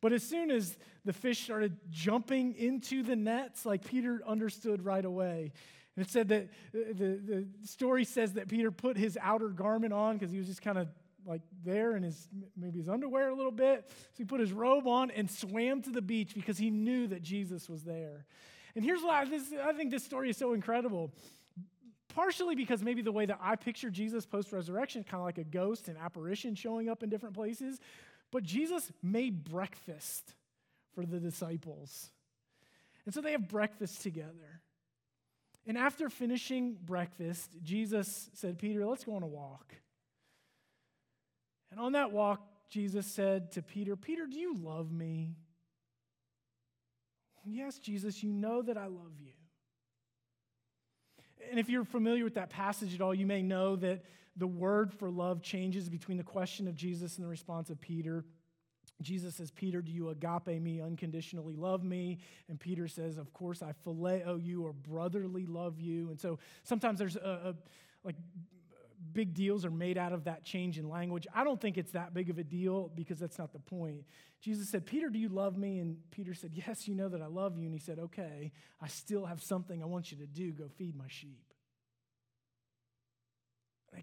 But 0.05 0.13
as 0.13 0.23
soon 0.23 0.51
as 0.51 0.77
the 1.07 1.15
fish 1.15 1.45
started 1.45 1.79
jumping 1.89 2.55
into 2.57 3.03
the 3.03 3.17
nets, 3.17 3.65
like 3.65 3.87
Peter 3.87 4.21
understood 4.27 4.85
right 4.85 5.03
away. 5.03 5.51
And 5.97 6.05
it 6.05 6.11
said 6.11 6.29
that 6.29 6.43
uh, 6.75 6.93
the, 6.93 7.21
the 7.25 7.47
story 7.67 8.05
says 8.05 8.35
that 8.35 8.49
Peter 8.49 8.71
put 8.71 8.99
his 8.99 9.17
outer 9.19 9.49
garment 9.49 9.95
on 9.95 10.19
because 10.19 10.31
he 10.31 10.37
was 10.37 10.47
just 10.47 10.61
kind 10.61 10.77
of 10.77 10.89
like 11.25 11.41
there 11.65 11.97
in 11.97 12.03
his 12.03 12.29
maybe 12.55 12.81
his 12.81 12.91
underwear 12.91 13.31
a 13.31 13.35
little 13.35 13.51
bit. 13.51 13.87
So 13.89 14.19
he 14.19 14.25
put 14.27 14.41
his 14.41 14.53
robe 14.53 14.87
on 14.87 15.11
and 15.11 15.31
swam 15.31 15.81
to 15.81 15.91
the 15.91 16.03
beach 16.03 16.35
because 16.35 16.59
he 16.59 16.69
knew 16.69 17.07
that 17.07 17.23
Jesus 17.23 17.67
was 17.67 17.83
there. 17.83 18.27
And 18.77 18.85
here's 18.85 19.01
why 19.01 19.25
this, 19.25 19.55
I 19.65 19.73
think 19.73 19.91
this 19.91 20.05
story 20.05 20.29
is 20.29 20.37
so 20.37 20.53
incredible. 20.53 21.13
Partially 22.15 22.55
because 22.55 22.83
maybe 22.83 23.01
the 23.01 23.11
way 23.11 23.25
that 23.25 23.39
I 23.41 23.57
picture 23.57 23.89
Jesus 23.89 24.27
post 24.27 24.53
resurrection, 24.53 25.03
kind 25.03 25.23
of 25.23 25.25
like 25.25 25.39
a 25.39 25.45
ghost, 25.45 25.89
and 25.89 25.97
apparition 25.97 26.55
showing 26.55 26.91
up 26.91 27.03
in 27.03 27.09
different 27.09 27.35
places. 27.35 27.81
But 28.35 28.43
Jesus 28.43 28.91
made 29.01 29.45
breakfast 29.45 30.35
for 30.93 31.07
the 31.07 31.21
disciples. 31.21 32.11
And 33.05 33.15
so 33.15 33.21
they 33.21 33.31
have 33.31 33.47
breakfast 33.47 34.03
together. 34.03 34.61
And 35.69 35.79
after 35.79 36.11
finishing 36.11 36.77
breakfast, 36.85 37.53
Jesus 37.63 38.31
said, 38.35 38.59
Peter, 38.59 38.85
let's 38.85 39.05
go 39.05 39.15
on 39.15 39.23
a 39.23 39.29
walk. 39.29 39.77
And 41.71 41.79
on 41.79 41.93
that 41.93 42.11
walk, 42.11 42.45
Jesus 42.71 43.07
said 43.07 43.53
to 43.53 43.63
Peter, 43.63 43.95
Peter, 43.95 44.27
do 44.27 44.37
you 44.37 44.57
love 44.57 44.91
me? 44.91 45.37
Yes, 47.45 47.79
Jesus, 47.79 48.21
you 48.25 48.33
know 48.33 48.63
that 48.63 48.77
I 48.77 48.87
love 48.87 49.13
you. 49.21 49.31
And 51.53 51.61
if 51.61 51.69
you're 51.69 51.85
familiar 51.85 52.25
with 52.25 52.35
that 52.35 52.51
passage 52.51 52.97
at 52.97 53.01
all, 53.01 53.15
you 53.15 53.27
may 53.27 53.43
know 53.43 53.77
that 53.77 54.03
the 54.37 54.47
word 54.47 54.93
for 54.93 55.11
love 55.11 55.43
changes 55.43 55.89
between 55.89 56.17
the 56.17 56.25
question 56.25 56.67
of 56.67 56.75
Jesus 56.75 57.17
and 57.17 57.25
the 57.25 57.29
response 57.29 57.71
of 57.71 57.81
Peter. 57.81 58.25
Jesus 59.03 59.35
says, 59.37 59.51
Peter, 59.51 59.83
do 59.83 59.91
you 59.91 60.11
agape 60.11 60.61
me, 60.61 60.81
unconditionally 60.81 61.57
love 61.57 61.85
me? 61.85 62.19
And 62.49 62.59
Peter 62.59 62.89
says, 62.89 63.19
Of 63.19 63.33
course, 63.33 63.63
I 63.63 63.75
phileo 63.87 64.43
you 64.43 64.65
or 64.65 64.73
brotherly 64.73 65.47
love 65.47 65.81
you. 65.81 66.11
And 66.11 66.21
so 66.21 66.39
sometimes 66.63 66.99
there's 66.99 67.17
a, 67.17 67.55
a, 67.55 67.55
like 68.05 68.17
big 69.13 69.35
deals 69.35 69.65
are 69.65 69.71
made 69.71 69.99
out 69.99 70.13
of 70.13 70.25
that 70.25 70.45
change 70.45 70.79
in 70.79 70.89
language. 70.89 71.27
I 71.35 71.45
don't 71.45 71.61
think 71.61 71.77
it's 71.77 71.93
that 71.93 72.15
big 72.15 72.31
of 72.31 72.39
a 72.39 72.45
deal 72.45 72.91
because 72.95 73.19
that's 73.19 73.39
not 73.39 73.53
the 73.53 73.59
point. 73.59 74.05
Jesus 74.41 74.69
said, 74.69 74.87
Peter, 74.87 75.09
do 75.09 75.19
you 75.19 75.29
love 75.29 75.57
me? 75.57 75.79
And 75.79 75.97
Peter 76.11 76.35
said, 76.35 76.53
Yes, 76.55 76.89
you 76.89 76.95
know 76.95 77.09
that 77.09 77.23
I 77.23 77.27
love 77.27 77.57
you. 77.57 77.65
And 77.65 77.75
he 77.75 77.81
said, 77.81 77.99
Okay, 77.99 78.53
I 78.81 78.89
still 78.89 79.27
have 79.27 79.43
something 79.43 79.83
I 79.83 79.87
want 79.87 80.13
you 80.13 80.19
to 80.19 80.27
do. 80.27 80.53
Go 80.53 80.69
feed 80.77 80.97
my 80.97 81.09
sheep. 81.09 81.54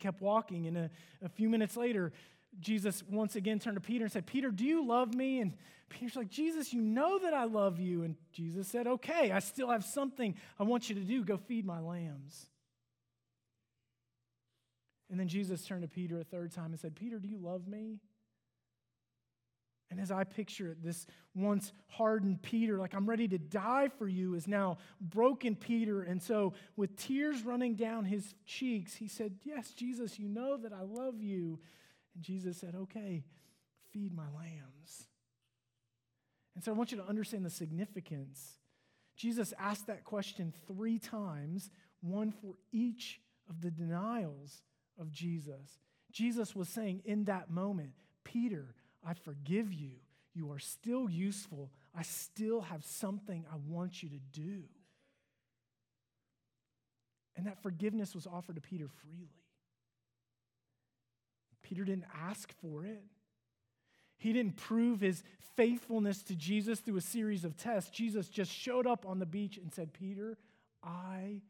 Kept 0.01 0.21
walking, 0.21 0.67
and 0.67 0.77
a, 0.77 0.89
a 1.23 1.29
few 1.29 1.47
minutes 1.47 1.77
later, 1.77 2.11
Jesus 2.59 3.03
once 3.09 3.35
again 3.35 3.59
turned 3.59 3.77
to 3.77 3.81
Peter 3.81 4.03
and 4.03 4.11
said, 4.11 4.25
Peter, 4.25 4.51
do 4.51 4.65
you 4.65 4.85
love 4.85 5.13
me? 5.13 5.39
And 5.39 5.53
Peter's 5.89 6.15
like, 6.15 6.29
Jesus, 6.29 6.73
you 6.73 6.81
know 6.81 7.19
that 7.19 7.33
I 7.33 7.45
love 7.45 7.79
you. 7.79 8.03
And 8.03 8.15
Jesus 8.33 8.67
said, 8.67 8.87
Okay, 8.87 9.31
I 9.31 9.39
still 9.39 9.69
have 9.69 9.85
something 9.85 10.35
I 10.59 10.63
want 10.63 10.89
you 10.89 10.95
to 10.95 11.01
do. 11.01 11.23
Go 11.23 11.37
feed 11.37 11.65
my 11.65 11.79
lambs. 11.79 12.47
And 15.09 15.19
then 15.19 15.27
Jesus 15.27 15.65
turned 15.65 15.81
to 15.81 15.87
Peter 15.87 16.19
a 16.19 16.23
third 16.23 16.53
time 16.53 16.71
and 16.71 16.79
said, 16.79 16.95
Peter, 16.95 17.19
do 17.19 17.27
you 17.27 17.37
love 17.37 17.67
me? 17.67 17.99
And 19.91 19.99
as 19.99 20.09
I 20.09 20.23
picture 20.23 20.71
it, 20.71 20.81
this 20.81 21.05
once 21.35 21.73
hardened 21.89 22.41
Peter, 22.41 22.79
like 22.79 22.93
I'm 22.93 23.07
ready 23.07 23.27
to 23.27 23.37
die 23.37 23.89
for 23.89 24.07
you, 24.07 24.35
is 24.35 24.47
now 24.47 24.77
broken 25.01 25.53
Peter. 25.53 26.01
And 26.01 26.23
so, 26.23 26.53
with 26.77 26.95
tears 26.95 27.43
running 27.43 27.75
down 27.75 28.05
his 28.05 28.33
cheeks, 28.45 28.95
he 28.95 29.09
said, 29.09 29.35
Yes, 29.43 29.71
Jesus, 29.71 30.17
you 30.17 30.29
know 30.29 30.55
that 30.55 30.71
I 30.71 30.83
love 30.83 31.21
you. 31.21 31.59
And 32.15 32.23
Jesus 32.23 32.57
said, 32.57 32.73
Okay, 32.73 33.25
feed 33.91 34.15
my 34.15 34.27
lambs. 34.35 35.07
And 36.55 36.63
so 36.63 36.71
I 36.71 36.75
want 36.75 36.91
you 36.91 36.97
to 36.97 37.07
understand 37.07 37.45
the 37.45 37.49
significance. 37.49 38.59
Jesus 39.17 39.53
asked 39.59 39.87
that 39.87 40.05
question 40.05 40.53
three 40.67 40.99
times, 40.99 41.69
one 42.01 42.31
for 42.31 42.55
each 42.71 43.19
of 43.49 43.61
the 43.61 43.71
denials 43.71 44.61
of 44.97 45.11
Jesus. 45.11 45.79
Jesus 46.11 46.55
was 46.55 46.69
saying 46.69 47.01
in 47.05 47.25
that 47.25 47.49
moment, 47.49 47.91
Peter, 48.23 48.73
I 49.05 49.13
forgive 49.13 49.73
you. 49.73 49.91
You 50.33 50.51
are 50.51 50.59
still 50.59 51.09
useful. 51.09 51.71
I 51.95 52.03
still 52.03 52.61
have 52.61 52.83
something 52.85 53.45
I 53.51 53.57
want 53.67 54.01
you 54.01 54.09
to 54.09 54.19
do. 54.31 54.63
And 57.35 57.47
that 57.47 57.61
forgiveness 57.61 58.13
was 58.13 58.27
offered 58.27 58.55
to 58.55 58.61
Peter 58.61 58.87
freely. 58.87 59.29
Peter 61.63 61.83
didn't 61.83 62.05
ask 62.27 62.53
for 62.61 62.85
it. 62.85 63.03
He 64.17 64.33
didn't 64.33 64.57
prove 64.57 65.01
his 65.01 65.23
faithfulness 65.55 66.21
to 66.23 66.35
Jesus 66.35 66.79
through 66.79 66.97
a 66.97 67.01
series 67.01 67.43
of 67.43 67.57
tests. 67.57 67.89
Jesus 67.89 68.29
just 68.29 68.51
showed 68.51 68.85
up 68.85 69.05
on 69.07 69.19
the 69.19 69.25
beach 69.25 69.57
and 69.57 69.73
said, 69.73 69.93
Peter, 69.93 70.37
I 70.83 71.41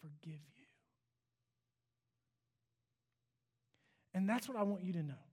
forgive 0.00 0.40
you. 0.56 0.64
And 4.14 4.28
that's 4.28 4.48
what 4.48 4.56
I 4.56 4.62
want 4.62 4.82
you 4.82 4.94
to 4.94 5.02
know. 5.02 5.25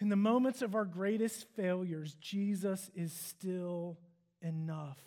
In 0.00 0.08
the 0.08 0.16
moments 0.16 0.62
of 0.62 0.74
our 0.74 0.84
greatest 0.84 1.46
failures, 1.54 2.16
Jesus 2.20 2.90
is 2.94 3.12
still 3.12 3.98
enough. 4.40 4.98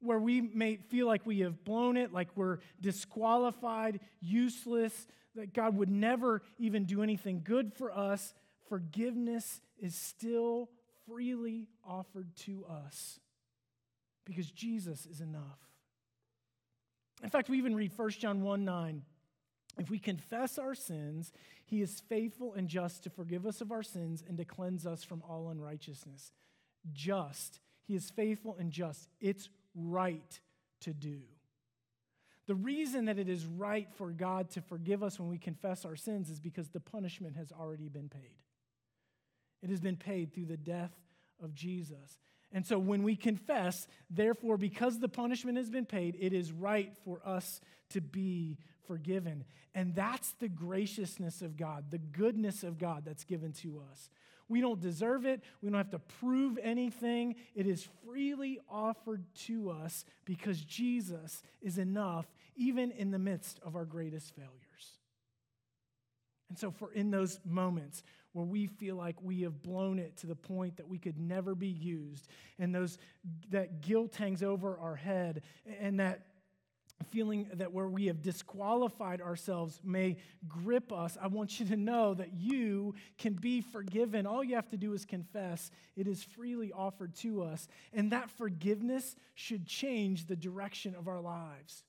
Where 0.00 0.18
we 0.18 0.40
may 0.40 0.76
feel 0.76 1.06
like 1.06 1.26
we 1.26 1.40
have 1.40 1.64
blown 1.64 1.96
it, 1.96 2.12
like 2.12 2.28
we're 2.34 2.58
disqualified, 2.80 4.00
useless, 4.20 5.06
that 5.34 5.52
God 5.52 5.76
would 5.76 5.90
never 5.90 6.42
even 6.58 6.84
do 6.84 7.02
anything 7.02 7.42
good 7.44 7.72
for 7.74 7.90
us, 7.90 8.34
forgiveness 8.68 9.60
is 9.78 9.94
still 9.94 10.70
freely 11.06 11.68
offered 11.86 12.34
to 12.36 12.64
us 12.66 13.18
because 14.24 14.50
Jesus 14.50 15.06
is 15.06 15.20
enough. 15.20 15.58
In 17.22 17.30
fact, 17.30 17.48
we 17.48 17.58
even 17.58 17.74
read 17.74 17.92
1 17.96 18.10
John 18.10 18.42
1 18.42 18.64
9. 18.64 19.02
If 19.78 19.90
we 19.90 19.98
confess 19.98 20.58
our 20.58 20.74
sins, 20.74 21.32
he 21.64 21.82
is 21.82 22.02
faithful 22.08 22.54
and 22.54 22.68
just 22.68 23.02
to 23.04 23.10
forgive 23.10 23.46
us 23.46 23.60
of 23.60 23.72
our 23.72 23.82
sins 23.82 24.22
and 24.26 24.36
to 24.38 24.44
cleanse 24.44 24.86
us 24.86 25.02
from 25.02 25.22
all 25.28 25.48
unrighteousness. 25.48 26.32
Just. 26.92 27.60
He 27.86 27.94
is 27.94 28.10
faithful 28.10 28.56
and 28.58 28.70
just. 28.70 29.08
It's 29.20 29.48
right 29.74 30.40
to 30.82 30.92
do. 30.92 31.20
The 32.46 32.54
reason 32.54 33.06
that 33.06 33.18
it 33.18 33.28
is 33.28 33.46
right 33.46 33.88
for 33.96 34.10
God 34.10 34.50
to 34.50 34.60
forgive 34.60 35.02
us 35.02 35.18
when 35.18 35.30
we 35.30 35.38
confess 35.38 35.84
our 35.84 35.96
sins 35.96 36.28
is 36.28 36.40
because 36.40 36.68
the 36.68 36.80
punishment 36.80 37.36
has 37.36 37.50
already 37.50 37.88
been 37.88 38.08
paid. 38.08 38.36
It 39.62 39.70
has 39.70 39.80
been 39.80 39.96
paid 39.96 40.34
through 40.34 40.46
the 40.46 40.58
death 40.58 40.92
of 41.42 41.54
Jesus. 41.54 42.18
And 42.54 42.64
so 42.64 42.78
when 42.78 43.02
we 43.02 43.16
confess, 43.16 43.88
therefore, 44.08 44.56
because 44.56 45.00
the 45.00 45.08
punishment 45.08 45.58
has 45.58 45.68
been 45.68 45.86
paid, 45.86 46.16
it 46.20 46.32
is 46.32 46.52
right 46.52 46.96
for 47.04 47.20
us 47.26 47.60
to 47.90 48.00
be 48.00 48.58
forgiven. 48.86 49.44
And 49.74 49.92
that's 49.94 50.32
the 50.38 50.48
graciousness 50.48 51.42
of 51.42 51.56
God, 51.56 51.90
the 51.90 51.98
goodness 51.98 52.62
of 52.62 52.78
God 52.78 53.02
that's 53.04 53.24
given 53.24 53.52
to 53.54 53.82
us. 53.90 54.08
We 54.48 54.60
don't 54.60 54.80
deserve 54.80 55.26
it. 55.26 55.42
We 55.62 55.68
don't 55.68 55.78
have 55.78 55.90
to 55.90 55.98
prove 55.98 56.58
anything. 56.62 57.34
It 57.56 57.66
is 57.66 57.88
freely 58.06 58.60
offered 58.70 59.24
to 59.46 59.70
us 59.70 60.04
because 60.24 60.60
Jesus 60.60 61.42
is 61.60 61.78
enough, 61.78 62.26
even 62.54 62.92
in 62.92 63.10
the 63.10 63.18
midst 63.18 63.58
of 63.64 63.74
our 63.74 63.84
greatest 63.84 64.34
failures. 64.36 64.52
And 66.54 66.58
so, 66.60 66.70
for 66.70 66.92
in 66.92 67.10
those 67.10 67.40
moments 67.44 68.04
where 68.32 68.44
we 68.44 68.68
feel 68.68 68.94
like 68.94 69.16
we 69.20 69.40
have 69.40 69.60
blown 69.60 69.98
it 69.98 70.16
to 70.18 70.28
the 70.28 70.36
point 70.36 70.76
that 70.76 70.86
we 70.86 70.98
could 70.98 71.18
never 71.18 71.56
be 71.56 71.66
used, 71.66 72.28
and 72.60 72.72
those, 72.72 72.96
that 73.50 73.80
guilt 73.80 74.14
hangs 74.14 74.40
over 74.40 74.78
our 74.78 74.94
head, 74.94 75.42
and 75.80 75.98
that 75.98 76.28
feeling 77.10 77.48
that 77.54 77.72
where 77.72 77.88
we 77.88 78.06
have 78.06 78.22
disqualified 78.22 79.20
ourselves 79.20 79.80
may 79.82 80.16
grip 80.46 80.92
us, 80.92 81.18
I 81.20 81.26
want 81.26 81.58
you 81.58 81.66
to 81.66 81.76
know 81.76 82.14
that 82.14 82.34
you 82.34 82.94
can 83.18 83.32
be 83.32 83.60
forgiven. 83.60 84.24
All 84.24 84.44
you 84.44 84.54
have 84.54 84.70
to 84.70 84.76
do 84.76 84.92
is 84.92 85.04
confess. 85.04 85.72
It 85.96 86.06
is 86.06 86.22
freely 86.22 86.70
offered 86.70 87.16
to 87.16 87.42
us. 87.42 87.66
And 87.92 88.12
that 88.12 88.30
forgiveness 88.30 89.16
should 89.34 89.66
change 89.66 90.26
the 90.26 90.36
direction 90.36 90.94
of 90.94 91.08
our 91.08 91.20
lives. 91.20 91.82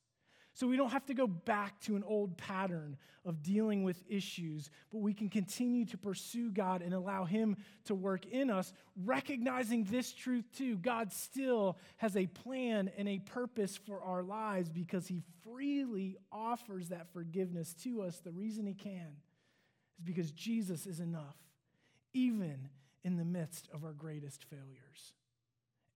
So 0.56 0.68
we 0.68 0.78
don't 0.78 0.92
have 0.92 1.06
to 1.08 1.14
go 1.14 1.28
back 1.28 1.82
to 1.82 1.98
an 1.98 2.04
old 2.08 2.38
pattern 2.38 2.96
of 3.26 3.44
dealing 3.44 3.84
with 3.84 4.02
issues, 4.08 4.70
but 4.90 5.00
we 5.00 5.14
can 5.14 5.28
continue 5.28 5.84
to 5.88 5.98
pursue 5.98 6.50
God 6.50 6.82
and 6.82 6.94
allow 6.94 7.26
Him 7.26 7.58
to 7.86 7.94
work 7.94 8.26
in 8.26 8.50
us, 8.50 8.72
recognizing 9.04 9.84
this 9.84 10.14
truth 10.14 10.46
too. 10.56 10.78
God 10.78 11.12
still 11.12 11.78
has 11.98 12.16
a 12.16 12.28
plan 12.28 12.90
and 12.98 13.10
a 13.10 13.20
purpose 13.20 13.76
for 13.76 14.02
our 14.02 14.24
lives 14.24 14.70
because 14.70 15.08
He 15.08 15.24
freely 15.44 16.16
offers 16.32 16.88
that 16.88 17.12
forgiveness 17.12 17.74
to 17.84 18.04
us. 18.04 18.20
The 18.20 18.32
reason 18.32 18.66
He 18.66 18.76
can 18.76 19.18
is 19.98 20.06
because 20.06 20.32
Jesus 20.32 20.88
is 20.88 21.02
enough, 21.02 21.36
even 22.14 22.70
in 23.04 23.18
the 23.18 23.26
midst 23.26 23.68
of 23.74 23.84
our 23.84 23.92
greatest 23.92 24.46
failures. 24.46 25.14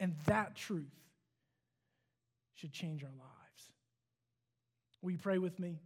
And 0.01 0.15
that 0.25 0.57
truth 0.57 0.99
should 2.55 2.73
change 2.73 3.05
our 3.05 3.09
lives. 3.09 3.38
Will 5.01 5.11
you 5.11 5.17
pray 5.17 5.37
with 5.37 5.59
me? 5.59 5.79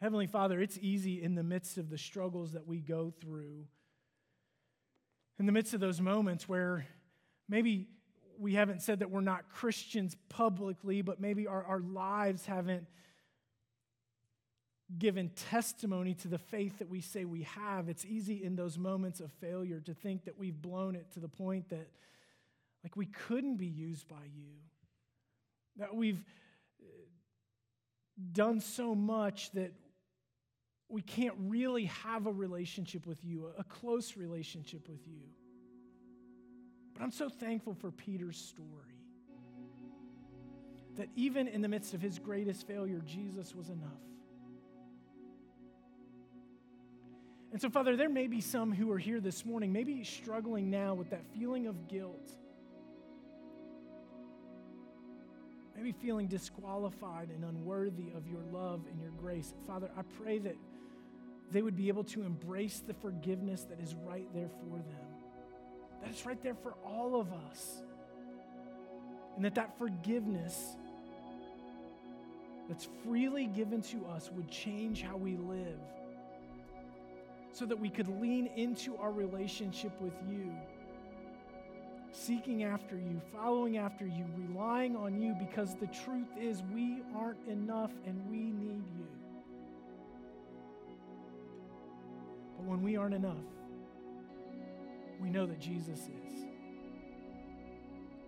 Heavenly 0.00 0.28
Father, 0.28 0.60
it's 0.60 0.78
easy 0.80 1.20
in 1.22 1.34
the 1.34 1.42
midst 1.42 1.76
of 1.76 1.90
the 1.90 1.98
struggles 1.98 2.52
that 2.52 2.66
we 2.66 2.78
go 2.78 3.12
through, 3.20 3.66
in 5.38 5.46
the 5.46 5.52
midst 5.52 5.74
of 5.74 5.80
those 5.80 6.00
moments 6.00 6.48
where 6.48 6.86
maybe 7.48 7.88
we 8.38 8.54
haven't 8.54 8.82
said 8.82 9.00
that 9.00 9.10
we're 9.10 9.20
not 9.20 9.50
Christians 9.50 10.16
publicly, 10.28 11.02
but 11.02 11.20
maybe 11.20 11.48
our, 11.48 11.64
our 11.64 11.80
lives 11.80 12.46
haven't 12.46 12.86
given 14.96 15.30
testimony 15.30 16.14
to 16.14 16.28
the 16.28 16.38
faith 16.38 16.78
that 16.78 16.88
we 16.88 17.00
say 17.00 17.24
we 17.24 17.42
have. 17.42 17.88
It's 17.88 18.04
easy 18.04 18.44
in 18.44 18.54
those 18.54 18.78
moments 18.78 19.18
of 19.18 19.32
failure 19.32 19.80
to 19.80 19.94
think 19.94 20.24
that 20.26 20.38
we've 20.38 20.62
blown 20.62 20.94
it 20.94 21.10
to 21.14 21.20
the 21.20 21.28
point 21.28 21.70
that, 21.70 21.88
like, 22.84 22.96
we 22.96 23.06
couldn't 23.06 23.56
be 23.56 23.66
used 23.66 24.06
by 24.06 24.24
you 24.34 24.52
that 25.78 25.94
we've 25.94 26.22
uh, 26.80 26.86
done 28.32 28.60
so 28.60 28.94
much 28.94 29.50
that 29.52 29.72
we 30.88 31.02
can't 31.02 31.34
really 31.38 31.86
have 31.86 32.26
a 32.26 32.32
relationship 32.32 33.06
with 33.06 33.24
you, 33.24 33.50
a 33.58 33.64
close 33.64 34.16
relationship 34.16 34.88
with 34.88 35.06
you. 35.06 35.20
But 36.94 37.02
I'm 37.02 37.10
so 37.10 37.28
thankful 37.28 37.74
for 37.74 37.90
Peter's 37.90 38.38
story. 38.38 38.68
That 40.96 41.08
even 41.14 41.46
in 41.46 41.62
the 41.62 41.68
midst 41.68 41.94
of 41.94 42.00
his 42.00 42.18
greatest 42.18 42.66
failure, 42.66 43.00
Jesus 43.06 43.54
was 43.54 43.68
enough. 43.68 44.02
And 47.52 47.60
so, 47.60 47.70
Father, 47.70 47.96
there 47.96 48.08
may 48.08 48.26
be 48.26 48.40
some 48.40 48.72
who 48.72 48.90
are 48.90 48.98
here 48.98 49.20
this 49.20 49.46
morning, 49.46 49.72
maybe 49.72 50.02
struggling 50.04 50.70
now 50.70 50.94
with 50.94 51.10
that 51.10 51.24
feeling 51.32 51.66
of 51.66 51.88
guilt 51.88 52.32
maybe 55.78 55.92
feeling 55.92 56.26
disqualified 56.26 57.28
and 57.30 57.44
unworthy 57.44 58.10
of 58.16 58.26
your 58.26 58.40
love 58.52 58.80
and 58.90 59.00
your 59.00 59.12
grace. 59.12 59.54
Father, 59.64 59.88
I 59.96 60.02
pray 60.20 60.40
that 60.40 60.56
they 61.52 61.62
would 61.62 61.76
be 61.76 61.86
able 61.86 62.02
to 62.04 62.22
embrace 62.22 62.82
the 62.84 62.94
forgiveness 62.94 63.62
that 63.62 63.78
is 63.80 63.94
right 64.04 64.26
there 64.34 64.48
for 64.48 64.78
them, 64.78 65.06
that 66.02 66.10
is 66.10 66.26
right 66.26 66.42
there 66.42 66.54
for 66.54 66.74
all 66.84 67.20
of 67.20 67.32
us. 67.32 67.82
And 69.36 69.44
that 69.44 69.54
that 69.54 69.78
forgiveness 69.78 70.76
that's 72.68 72.88
freely 73.04 73.46
given 73.46 73.80
to 73.82 74.04
us 74.06 74.30
would 74.32 74.50
change 74.50 75.02
how 75.02 75.16
we 75.16 75.36
live 75.36 75.78
so 77.52 77.64
that 77.66 77.78
we 77.78 77.88
could 77.88 78.08
lean 78.20 78.48
into 78.56 78.96
our 78.96 79.12
relationship 79.12 79.92
with 80.00 80.14
you 80.28 80.52
seeking 82.12 82.64
after 82.64 82.96
you, 82.96 83.20
following 83.32 83.76
after 83.76 84.06
you, 84.06 84.24
relying 84.36 84.96
on 84.96 85.20
you 85.20 85.34
because 85.38 85.74
the 85.76 85.86
truth 85.86 86.28
is 86.40 86.62
we 86.72 87.02
aren't 87.16 87.46
enough 87.48 87.92
and 88.06 88.28
we 88.30 88.50
need 88.52 88.86
you. 88.86 89.06
But 92.56 92.66
when 92.66 92.82
we 92.82 92.96
aren't 92.96 93.14
enough, 93.14 93.36
we 95.20 95.30
know 95.30 95.46
that 95.46 95.60
Jesus 95.60 96.00
is. 96.00 96.44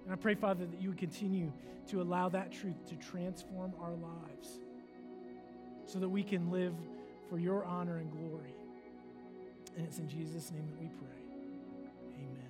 And 0.05 0.13
I 0.13 0.17
pray, 0.17 0.35
Father, 0.35 0.67
that 0.67 0.81
you 0.81 0.91
would 0.91 0.99
continue 0.99 1.53
to 1.89 2.03
allow 2.03 2.29
that 2.29 2.53
truth 2.53 2.87
to 2.89 2.97
transform 2.97 3.73
our 3.81 3.93
lives 3.93 4.61
so 5.87 5.99
that 5.99 6.09
we 6.09 6.23
can 6.23 6.51
live 6.51 6.75
for 7.29 7.39
your 7.39 7.65
honor 7.65 7.99
and 7.99 8.11
glory. 8.11 8.55
And 9.77 9.87
it's 9.87 9.99
in 9.99 10.09
Jesus' 10.09 10.51
name 10.51 10.67
that 10.69 10.81
we 10.81 10.89
pray. 10.89 11.07
Amen. 12.17 12.50